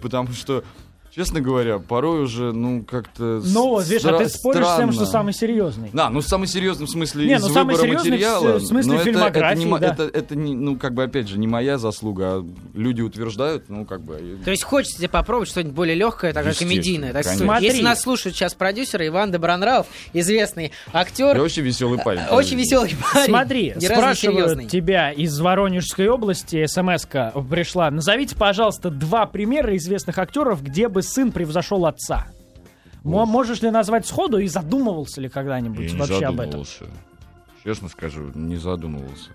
потому 0.00 0.32
что, 0.32 0.64
честно 1.14 1.40
говоря, 1.40 1.78
порой 1.78 2.22
уже, 2.22 2.52
ну, 2.52 2.84
как-то... 2.84 3.40
Ну, 3.44 3.80
видишь, 3.80 4.04
а 4.04 4.18
ты 4.18 4.28
споришь 4.28 4.66
с 4.66 4.76
тем, 4.76 4.92
что 4.92 5.04
странно. 5.06 5.12
самый 5.12 5.32
серьезный. 5.34 5.90
Да, 5.92 6.10
ну 6.10 6.20
самый 6.22 6.46
серьезный 6.46 6.86
в 6.86 6.90
смысле 6.90 7.26
Не, 7.26 7.34
из 7.34 7.42
ну, 7.42 7.48
самый 7.48 7.76
выбора 7.76 7.98
серьезный 7.98 8.10
в 8.10 8.12
материала. 8.12 8.58
в 8.58 8.62
смысле 8.62 8.92
но 8.92 8.96
это- 8.96 9.04
фильмографии, 9.04 9.52
это, 9.52 9.58
не, 9.58 9.66
мо- 9.66 9.78
да. 9.78 9.86
это, 9.92 10.02
это 10.04 10.36
не, 10.36 10.54
ну, 10.54 10.76
как 10.76 10.94
бы, 10.94 11.02
опять 11.02 11.28
же, 11.28 11.38
не 11.38 11.46
моя 11.46 11.78
заслуга, 11.78 12.24
а 12.38 12.46
люди 12.74 13.00
утверждают, 13.02 13.68
ну, 13.68 13.84
как 13.84 14.00
бы... 14.02 14.38
То 14.44 14.50
есть 14.50 14.62
хочется 14.64 14.98
тебе 14.98 15.08
попробовать 15.08 15.48
что-нибудь 15.48 15.74
более 15.74 15.94
легкое, 15.96 16.32
такое 16.32 16.54
комедийное. 16.54 17.12
Так 17.12 17.24
Смотри. 17.24 17.66
если 17.66 17.82
нас 17.82 18.00
слушают 18.00 18.36
сейчас 18.36 18.54
продюсеры, 18.54 19.06
Иван 19.08 19.30
Добронравов, 19.30 19.86
известный 20.12 20.72
актер, 20.92 21.36
Я 21.36 21.42
очень 21.42 21.62
веселый 21.62 21.98
парень. 21.98 22.20
э, 22.28 22.34
очень 22.34 22.56
веселый 22.58 22.90
парень. 23.12 23.26
Смотри, 23.26 23.72
ни 23.76 23.80
не 23.80 23.86
спрашивают 23.86 24.68
тебя 24.68 25.10
из 25.12 25.38
Воронежской 25.40 26.08
области, 26.08 26.66
смс-ка 26.66 27.32
пришла. 27.50 27.90
Назовите, 27.90 28.36
пожалуйста, 28.36 28.90
два 28.90 29.26
примера 29.26 29.76
известных 29.76 30.18
актеров, 30.18 30.62
где 30.62 30.88
бы 30.88 30.97
сын 31.02 31.32
превзошел 31.32 31.86
отца. 31.86 32.28
Мо- 33.04 33.26
Можешь 33.26 33.62
ли 33.62 33.70
назвать 33.70 34.06
сходу 34.06 34.38
и 34.38 34.46
задумывался 34.48 35.20
ли 35.20 35.28
когда-нибудь 35.28 35.92
Я 35.92 35.98
вообще 35.98 36.26
об 36.26 36.40
этом? 36.40 36.64
Честно 37.64 37.88
скажу, 37.88 38.30
не 38.34 38.56
задумывался. 38.56 39.30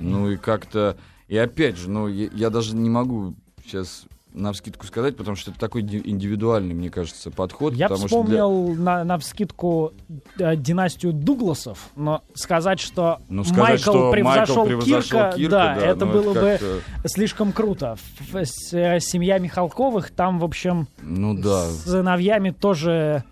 Ну 0.00 0.30
и 0.30 0.36
как-то... 0.36 0.96
И 1.28 1.36
опять 1.36 1.76
же, 1.76 1.90
ну, 1.90 2.08
я, 2.08 2.28
я 2.32 2.50
даже 2.50 2.74
не 2.74 2.88
могу 2.88 3.34
сейчас 3.64 4.04
на 4.34 4.52
вскидку 4.52 4.86
сказать, 4.86 5.16
потому 5.16 5.36
что 5.36 5.50
это 5.50 5.58
такой 5.58 5.82
ди- 5.82 6.02
индивидуальный, 6.04 6.74
мне 6.74 6.90
кажется, 6.90 7.30
подход. 7.30 7.74
Я 7.74 7.86
что 7.86 7.96
для- 7.96 8.06
вспомнил 8.06 8.74
на, 8.74 9.02
на 9.04 9.18
вскидку 9.18 9.92
э, 10.38 10.54
династию 10.56 11.12
Дугласов, 11.12 11.88
но 11.96 12.22
сказать, 12.34 12.78
что 12.80 13.18
Ну, 13.28 13.42
сказать, 13.44 13.58
Майкл, 13.68 13.82
что 13.90 14.10
превзошел, 14.12 14.56
Майкл 14.56 14.68
превзошел 14.82 15.18
Кирка, 15.20 15.32
Кирка, 15.36 15.50
да, 15.50 15.74
да, 15.74 15.86
это 15.86 16.06
ну, 16.06 16.12
было 16.12 16.30
это 16.38 16.64
бы 16.64 16.82
слишком 17.08 17.52
круто. 17.52 17.96
С- 18.32 18.72
э, 18.72 19.00
семья 19.00 19.38
Михалковых, 19.38 20.10
там, 20.10 20.38
в 20.38 20.44
общем, 20.44 20.88
Ну 21.02 21.34
да. 21.34 21.66
с 21.66 21.84
сыновьями 21.84 22.50
тоже... 22.50 23.24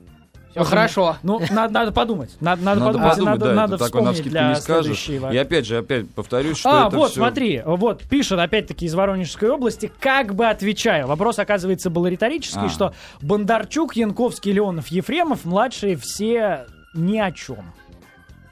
Всё 0.63 0.71
хорошо. 0.71 1.17
Ну, 1.23 1.41
надо, 1.51 1.73
надо 1.73 1.93
подумать. 1.93 2.37
Надо, 2.41 2.63
надо, 2.63 2.81
Надо 2.81 2.93
подумать, 2.93 3.11
подумать, 3.11 3.41
надо, 3.41 3.47
да, 3.47 3.55
надо 3.55 3.79
вспомнить 3.85 4.23
для 4.25 4.49
не 4.51 4.57
скажешь. 4.57 5.09
И 5.09 5.37
опять 5.37 5.67
же, 5.67 5.79
опять 5.79 6.11
повторюсь, 6.11 6.59
что 6.59 6.85
А, 6.85 6.89
это 6.89 6.97
вот, 6.97 7.11
всё- 7.11 7.21
смотри, 7.21 7.63
вот, 7.65 8.03
пишет 8.05 8.39
опять-таки 8.39 8.87
из 8.87 8.95
Воронежской 8.95 9.51
области, 9.51 9.91
как 10.01 10.35
бы 10.35 10.47
отвечаю. 10.47 11.07
Вопрос, 11.07 11.39
оказывается, 11.39 11.91
был 11.91 12.07
риторический, 12.07 12.67
А. 12.67 12.69
что 12.69 12.95
Бондарчук, 13.21 13.97
Янковский, 13.97 14.53
Леонов, 14.53 14.89
Ефремов, 14.89 15.45
младшие 15.45 15.97
все 15.97 16.67
ни 16.95 17.19
о 17.19 17.31
чем. 17.33 17.73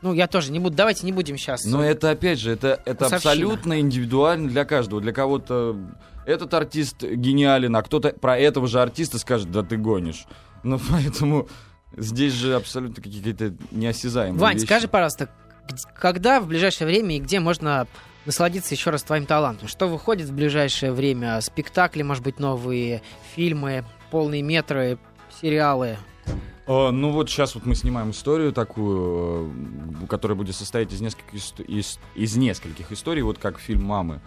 Ну, 0.02 0.12
я 0.12 0.26
тоже 0.26 0.52
не 0.52 0.58
буду, 0.58 0.76
давайте 0.76 1.06
не 1.06 1.12
будем 1.12 1.38
сейчас. 1.38 1.64
Но 1.64 1.82
это, 1.82 2.10
опять 2.10 2.38
же, 2.38 2.52
это, 2.52 2.78
это 2.84 3.06
абсолютно 3.06 3.80
индивидуально 3.80 4.50
для 4.50 4.66
каждого. 4.66 5.00
Для 5.00 5.12
кого-то 5.12 5.76
этот 6.26 6.52
артист 6.52 7.02
гениален, 7.02 7.74
а 7.74 7.82
кто-то 7.82 8.10
про 8.10 8.36
этого 8.38 8.66
же 8.66 8.82
артиста 8.82 9.18
скажет, 9.18 9.50
да 9.50 9.62
ты 9.62 9.78
гонишь. 9.78 10.26
Ну, 10.62 10.78
поэтому 10.90 11.48
здесь 11.96 12.32
же 12.32 12.54
абсолютно 12.54 13.02
какие-то 13.02 13.54
неосязаемые 13.70 14.40
Вань, 14.40 14.54
вещи. 14.54 14.66
скажи, 14.66 14.88
пожалуйста, 14.88 15.28
когда 15.94 16.40
в 16.40 16.46
ближайшее 16.46 16.86
время 16.86 17.16
и 17.16 17.20
где 17.20 17.40
можно 17.40 17.86
насладиться 18.26 18.74
еще 18.74 18.90
раз 18.90 19.02
твоим 19.02 19.26
талантом? 19.26 19.68
Что 19.68 19.88
выходит 19.88 20.28
в 20.28 20.34
ближайшее 20.34 20.92
время? 20.92 21.40
Спектакли, 21.40 22.02
может 22.02 22.22
быть, 22.22 22.38
новые, 22.38 23.02
фильмы, 23.34 23.84
полные 24.10 24.42
метры, 24.42 24.98
сериалы? 25.40 25.98
Э, 26.66 26.90
ну 26.90 27.10
вот 27.10 27.28
сейчас 27.28 27.54
вот 27.54 27.66
мы 27.66 27.74
снимаем 27.74 28.10
историю 28.10 28.52
такую, 28.52 29.52
э, 30.02 30.06
которая 30.06 30.36
будет 30.36 30.56
состоять 30.56 30.92
из 30.92 31.00
нескольких, 31.00 31.60
из, 31.68 31.98
из 32.14 32.36
нескольких 32.36 32.92
историй, 32.92 33.22
вот 33.22 33.38
как 33.38 33.58
фильм 33.58 33.84
«Мамы», 33.84 34.20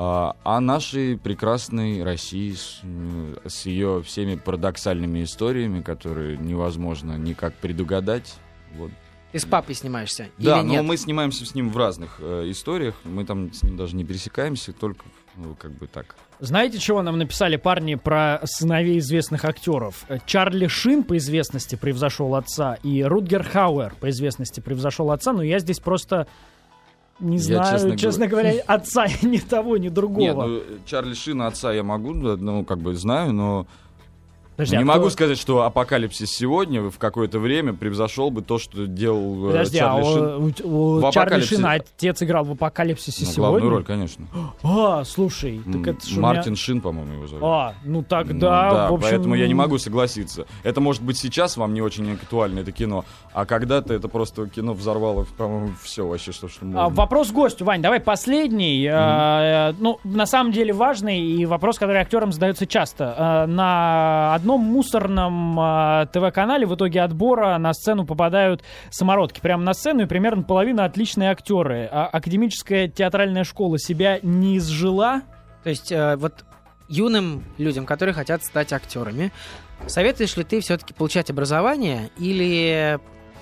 о 0.00 0.60
нашей 0.60 1.18
прекрасной 1.18 2.04
России 2.04 2.52
с, 2.52 2.80
м, 2.84 3.36
с 3.44 3.66
ее 3.66 4.00
всеми 4.04 4.36
парадоксальными 4.36 5.24
историями, 5.24 5.82
которые 5.82 6.38
невозможно 6.38 7.18
никак 7.18 7.54
предугадать. 7.54 8.36
Вот. 8.76 8.92
Ты 9.32 9.40
с 9.40 9.44
папой 9.44 9.74
снимаешься? 9.74 10.28
Да, 10.38 10.60
или 10.60 10.66
но 10.66 10.72
нет? 10.74 10.84
мы 10.84 10.96
снимаемся 10.96 11.44
с 11.44 11.54
ним 11.54 11.70
в 11.70 11.76
разных 11.76 12.20
э, 12.20 12.44
историях, 12.48 12.94
мы 13.04 13.24
там 13.24 13.52
с 13.52 13.62
ним 13.62 13.76
даже 13.76 13.96
не 13.96 14.04
пересекаемся, 14.04 14.72
только 14.72 15.04
ну, 15.36 15.54
как 15.54 15.72
бы 15.72 15.86
так. 15.86 16.16
Знаете, 16.40 16.78
чего 16.78 17.02
нам 17.02 17.18
написали 17.18 17.56
парни 17.56 17.96
про 17.96 18.40
сыновей 18.44 18.98
известных 19.00 19.44
актеров? 19.44 20.04
Э, 20.08 20.18
Чарли 20.24 20.66
Шин 20.68 21.02
по 21.02 21.16
известности 21.16 21.74
превзошел 21.74 22.36
отца, 22.36 22.78
и 22.82 23.02
Рутгер 23.02 23.42
Хауэр 23.42 23.96
по 24.00 24.08
известности 24.10 24.60
превзошел 24.60 25.10
отца, 25.10 25.32
но 25.32 25.42
я 25.42 25.58
здесь 25.58 25.80
просто 25.80 26.26
не 27.20 27.36
Я, 27.36 27.42
знаю, 27.42 27.72
честно, 27.72 27.96
честно 27.96 28.26
говоря, 28.26 28.52
отца 28.66 29.06
ни 29.22 29.38
того, 29.38 29.76
ни 29.76 29.88
другого. 29.88 30.46
Нет, 30.46 30.62
ну, 30.68 30.78
Чарли 30.86 31.14
Шина 31.14 31.46
отца 31.46 31.72
я 31.72 31.82
могу, 31.82 32.14
ну, 32.14 32.64
как 32.64 32.78
бы 32.78 32.94
знаю, 32.94 33.32
но 33.32 33.66
Подожди, 34.58 34.76
не 34.76 34.82
а 34.82 34.86
могу 34.86 35.02
кто- 35.02 35.10
сказать, 35.10 35.38
что 35.38 35.62
апокалипсис 35.62 36.32
сегодня 36.32 36.82
в 36.82 36.98
какое-то 36.98 37.38
время 37.38 37.74
превзошел 37.74 38.30
бы 38.32 38.42
то, 38.42 38.58
что 38.58 38.88
делал 38.88 39.44
э, 39.50 39.52
Подожди, 39.52 39.78
а 39.78 39.80
Чарли 40.02 40.02
Шин. 40.02 40.54
у, 40.64 40.96
у 40.96 40.98
В 41.00 41.10
Чарли. 41.12 41.40
Шина 41.42 41.72
отец 41.74 42.22
играл 42.24 42.42
в 42.44 42.50
«Апокалипсисе» 42.50 43.24
Ну, 43.24 43.30
сегодня? 43.32 43.50
главную 43.50 43.70
роль, 43.70 43.84
конечно. 43.84 44.26
А, 44.64 45.04
слушай, 45.04 45.62
так 45.64 45.86
это 45.86 46.08
ж 46.08 46.16
у 46.18 46.20
Мартин 46.20 46.52
меня- 46.54 46.56
Шин, 46.56 46.80
по-моему, 46.80 47.12
его 47.12 47.26
зовут. 47.28 47.44
А, 47.46 47.74
ну 47.84 48.02
тогда, 48.02 48.32
Ну 48.34 48.74
да, 48.74 48.90
в 48.90 48.94
общем... 48.94 49.08
поэтому 49.10 49.34
я 49.36 49.46
не 49.46 49.54
могу 49.54 49.78
согласиться. 49.78 50.44
Это 50.64 50.80
может 50.80 51.02
быть 51.02 51.16
сейчас 51.16 51.56
вам 51.56 51.72
не 51.72 51.80
очень 51.80 52.12
актуально, 52.12 52.58
это 52.58 52.72
кино, 52.72 53.04
а 53.32 53.46
когда-то 53.46 53.94
это 53.94 54.08
просто 54.08 54.48
кино 54.48 54.72
взорвало, 54.72 55.24
по-моему, 55.36 55.70
все 55.84 56.04
вообще, 56.04 56.32
что, 56.32 56.48
что 56.48 56.64
можно. 56.64 56.86
А, 56.86 56.88
вопрос 56.88 57.30
гостю, 57.30 57.64
Вань, 57.64 57.80
давай 57.80 58.00
последний. 58.00 58.84
Э, 58.90 59.72
ну, 59.78 60.00
на 60.02 60.26
самом 60.26 60.50
деле 60.50 60.72
важный 60.72 61.20
и 61.20 61.46
вопрос, 61.46 61.78
который 61.78 62.00
актерам 62.00 62.32
задается 62.32 62.66
часто. 62.66 63.14
Э, 63.16 63.46
на 63.46 64.34
одном 64.48 64.60
мусорном 64.62 65.60
э, 65.60 66.06
ТВ-канале 66.10 66.66
в 66.66 66.74
итоге 66.74 67.02
отбора 67.02 67.58
на 67.58 67.74
сцену 67.74 68.06
попадают 68.06 68.62
самородки. 68.90 69.40
Прямо 69.40 69.62
на 69.62 69.74
сцену 69.74 70.02
и 70.02 70.06
примерно 70.06 70.42
половина 70.42 70.86
отличные 70.86 71.30
актеры. 71.30 71.88
А 71.92 72.06
академическая 72.06 72.88
театральная 72.88 73.44
школа 73.44 73.78
себя 73.78 74.18
не 74.22 74.56
изжила. 74.56 75.22
То 75.62 75.70
есть 75.70 75.92
э, 75.92 76.16
вот 76.16 76.46
юным 76.88 77.44
людям, 77.58 77.84
которые 77.84 78.14
хотят 78.14 78.42
стать 78.42 78.72
актерами, 78.72 79.32
советуешь 79.86 80.34
ли 80.38 80.44
ты 80.44 80.60
все-таки 80.60 80.94
получать 80.94 81.28
образование 81.28 82.10
или 82.16 82.98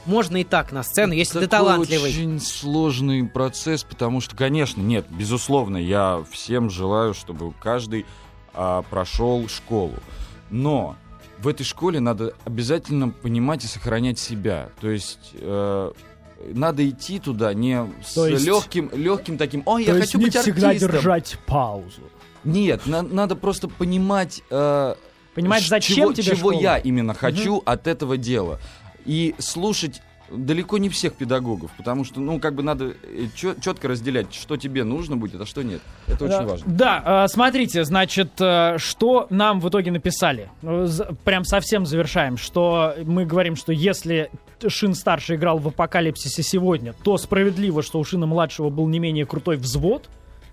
можно 0.06 0.38
и 0.38 0.44
так 0.44 0.72
на 0.72 0.82
сцену, 0.82 1.12
если 1.12 1.38
ты 1.38 1.46
Такой 1.46 1.66
талантливый? 1.66 2.10
очень 2.10 2.40
сложный 2.40 3.24
процесс, 3.24 3.84
потому 3.84 4.20
что, 4.20 4.36
конечно, 4.36 4.80
нет, 4.80 5.06
безусловно, 5.10 5.76
я 5.76 6.24
всем 6.30 6.70
желаю, 6.70 7.14
чтобы 7.14 7.52
каждый 7.60 8.06
а, 8.54 8.82
прошел 8.82 9.48
школу. 9.48 9.94
Но 10.50 10.96
в 11.38 11.48
этой 11.48 11.64
школе 11.64 12.00
надо 12.00 12.34
обязательно 12.44 13.10
понимать 13.10 13.64
и 13.64 13.66
сохранять 13.66 14.18
себя. 14.18 14.70
То 14.80 14.88
есть 14.90 15.32
э, 15.34 15.92
надо 16.52 16.88
идти 16.88 17.18
туда 17.18 17.52
не 17.54 17.84
с 18.04 18.14
То 18.14 18.26
есть- 18.26 18.44
легким, 18.44 18.90
легким 18.92 19.36
таким, 19.38 19.62
ой, 19.66 19.84
То 19.84 19.90
я 19.92 19.96
есть 19.98 20.08
хочу 20.12 20.18
не 20.18 20.24
быть 20.26 20.36
всегда 20.36 20.68
артистом. 20.68 20.90
держать 20.92 21.38
паузу. 21.46 22.02
Нет, 22.44 22.86
на- 22.86 23.02
надо 23.02 23.34
просто 23.36 23.68
понимать, 23.68 24.42
э, 24.50 24.94
Понимать, 25.34 25.66
зачем 25.66 25.96
чего, 25.96 26.12
тебе 26.12 26.22
чего 26.36 26.50
школа. 26.52 26.60
я 26.62 26.78
именно 26.78 27.12
хочу 27.12 27.62
от 27.66 27.86
этого 27.86 28.16
дела. 28.16 28.58
И 29.04 29.34
слушать 29.38 30.00
далеко 30.30 30.78
не 30.78 30.88
всех 30.88 31.14
педагогов, 31.14 31.70
потому 31.76 32.04
что, 32.04 32.20
ну, 32.20 32.38
как 32.40 32.54
бы 32.54 32.62
надо 32.62 32.94
четко 33.34 33.88
разделять, 33.88 34.32
что 34.34 34.56
тебе 34.56 34.84
нужно 34.84 35.16
будет, 35.16 35.40
а 35.40 35.46
что 35.46 35.62
нет. 35.62 35.80
Это 36.06 36.24
очень 36.24 36.36
Да, 36.38 36.42
важно. 36.44 36.72
Да, 36.74 37.24
э, 37.24 37.28
смотрите, 37.28 37.84
значит, 37.84 38.32
э, 38.40 38.76
что 38.78 39.26
нам 39.30 39.60
в 39.60 39.68
итоге 39.68 39.90
написали. 39.90 40.50
З- 40.62 41.14
Прям 41.24 41.44
совсем 41.44 41.86
завершаем, 41.86 42.36
что 42.36 42.94
мы 43.04 43.24
говорим, 43.24 43.56
что 43.56 43.72
если 43.72 44.30
Шин 44.66 44.94
старший 44.94 45.36
играл 45.36 45.58
в 45.58 45.68
Апокалипсисе 45.68 46.42
сегодня, 46.42 46.92
то 47.02 47.18
справедливо, 47.18 47.82
что 47.82 47.98
у 47.98 48.04
Шина 48.04 48.26
младшего 48.26 48.70
был 48.70 48.88
не 48.88 48.98
менее 48.98 49.26
крутой 49.26 49.56
взвод. 49.56 50.08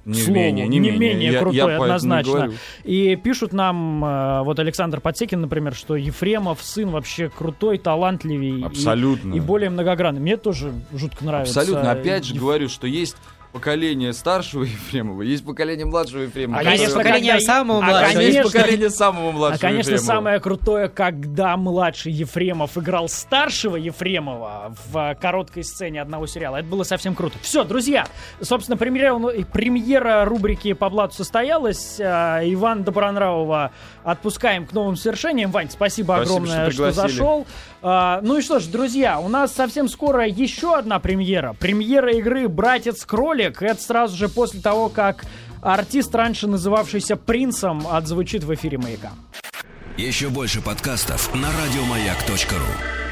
Не 0.06 0.16
слову, 0.22 0.38
менее, 0.38 0.68
не 0.68 0.80
не 0.80 0.92
менее. 0.92 1.00
менее 1.14 1.32
Я- 1.32 1.40
крутой, 1.40 1.56
я 1.58 1.66
и 1.78 1.80
однозначно. 1.82 2.52
И 2.84 3.16
пишут 3.16 3.54
нам, 3.54 4.04
э, 4.04 4.44
вот 4.44 4.60
Александр 4.60 5.00
Подсекин, 5.00 5.40
например, 5.42 5.74
что 5.74 5.96
Ефремов 5.96 6.62
сын 6.62 6.90
вообще 6.90 7.30
крутой, 7.30 7.78
талантливый 7.78 8.60
и- 8.60 8.64
Абсолютно. 8.64 9.34
и, 9.34 9.40
более 9.40 9.70
многогранный. 9.70 10.20
Мне 10.20 10.36
тоже 10.38 10.74
жутко 10.94 11.24
нравится. 11.24 11.62
Абсолютно. 11.62 11.92
Опять 11.92 12.26
же 12.26 12.34
Еф- 12.34 12.42
говорю, 12.42 12.68
что 12.68 12.86
есть 12.86 13.16
поколение 13.54 14.12
старшего 14.14 14.64
Ефремова, 14.64 15.22
есть 15.22 15.46
поколение 15.46 15.86
младшего 15.86 16.24
Ефремова. 16.24 16.60
А, 16.60 16.64
Есть 16.64 16.76
конечно, 16.84 16.98
поколение 16.98 17.34
когда- 17.34 17.46
самого 17.46 17.78
а, 17.80 17.86
младшего, 17.88 18.20
А 18.20 18.24
есть 18.24 18.44
поколение 18.54 18.90
самого 18.90 19.32
младшего 19.32 19.56
А, 19.56 19.62
конечно, 19.72 19.92
Ефремова. 19.92 20.06
самое 20.16 20.40
крутое, 20.40 20.90
когда 20.90 21.56
младший 21.56 22.12
Ефремов 22.12 22.78
играл 22.78 23.08
старшего 23.08 23.76
Ефремова 23.76 24.74
в 24.92 24.98
э, 24.98 25.16
короткой 25.16 25.64
сцене 25.64 26.02
одного 26.02 26.26
сериала. 26.28 26.58
Это 26.58 26.68
было 26.68 26.84
совсем 26.84 27.14
круто. 27.16 27.38
Все, 27.42 27.64
друзья, 27.64 28.08
собственно, 28.42 28.76
премьера, 28.76 29.18
премьера 29.44 30.26
рубрики 30.26 30.74
«По 30.74 30.90
блату» 30.90 31.14
состоялась. 31.16 32.00
А, 32.02 32.42
Иван 32.44 32.84
Добронравова 32.84 33.72
отпускаем 34.04 34.66
к 34.66 34.74
новым 34.74 34.96
свершениям. 34.96 35.52
Вань, 35.52 35.70
спасибо, 35.70 36.16
Спасибо, 36.16 36.18
огромное, 36.36 36.72
что 36.72 36.90
что, 36.90 36.92
зашел. 36.92 37.48
А, 37.86 38.20
ну 38.24 38.38
и 38.38 38.42
что 38.42 38.60
ж, 38.60 38.66
друзья, 38.66 39.20
у 39.20 39.28
нас 39.30 39.54
совсем 39.54 39.88
скоро 39.88 40.26
еще 40.26 40.76
одна 40.76 41.00
премьера. 41.00 41.54
Премьера 41.60 42.12
игры 42.14 42.48
«Братец-кролик». 43.44 43.62
Это 43.62 43.82
сразу 43.82 44.16
же 44.16 44.30
после 44.30 44.62
того, 44.62 44.90
как 44.90 45.26
артист, 45.62 46.14
раньше 46.16 46.48
называвшийся 46.48 47.16
«Принцем», 47.16 47.88
отзвучит 47.88 48.44
в 48.44 48.54
эфире 48.54 48.78
«Маяка». 48.78 49.12
Еще 49.98 50.30
больше 50.30 50.62
подкастов 50.62 51.34
на 51.36 51.50
радиомаяк.ру. 51.52 53.03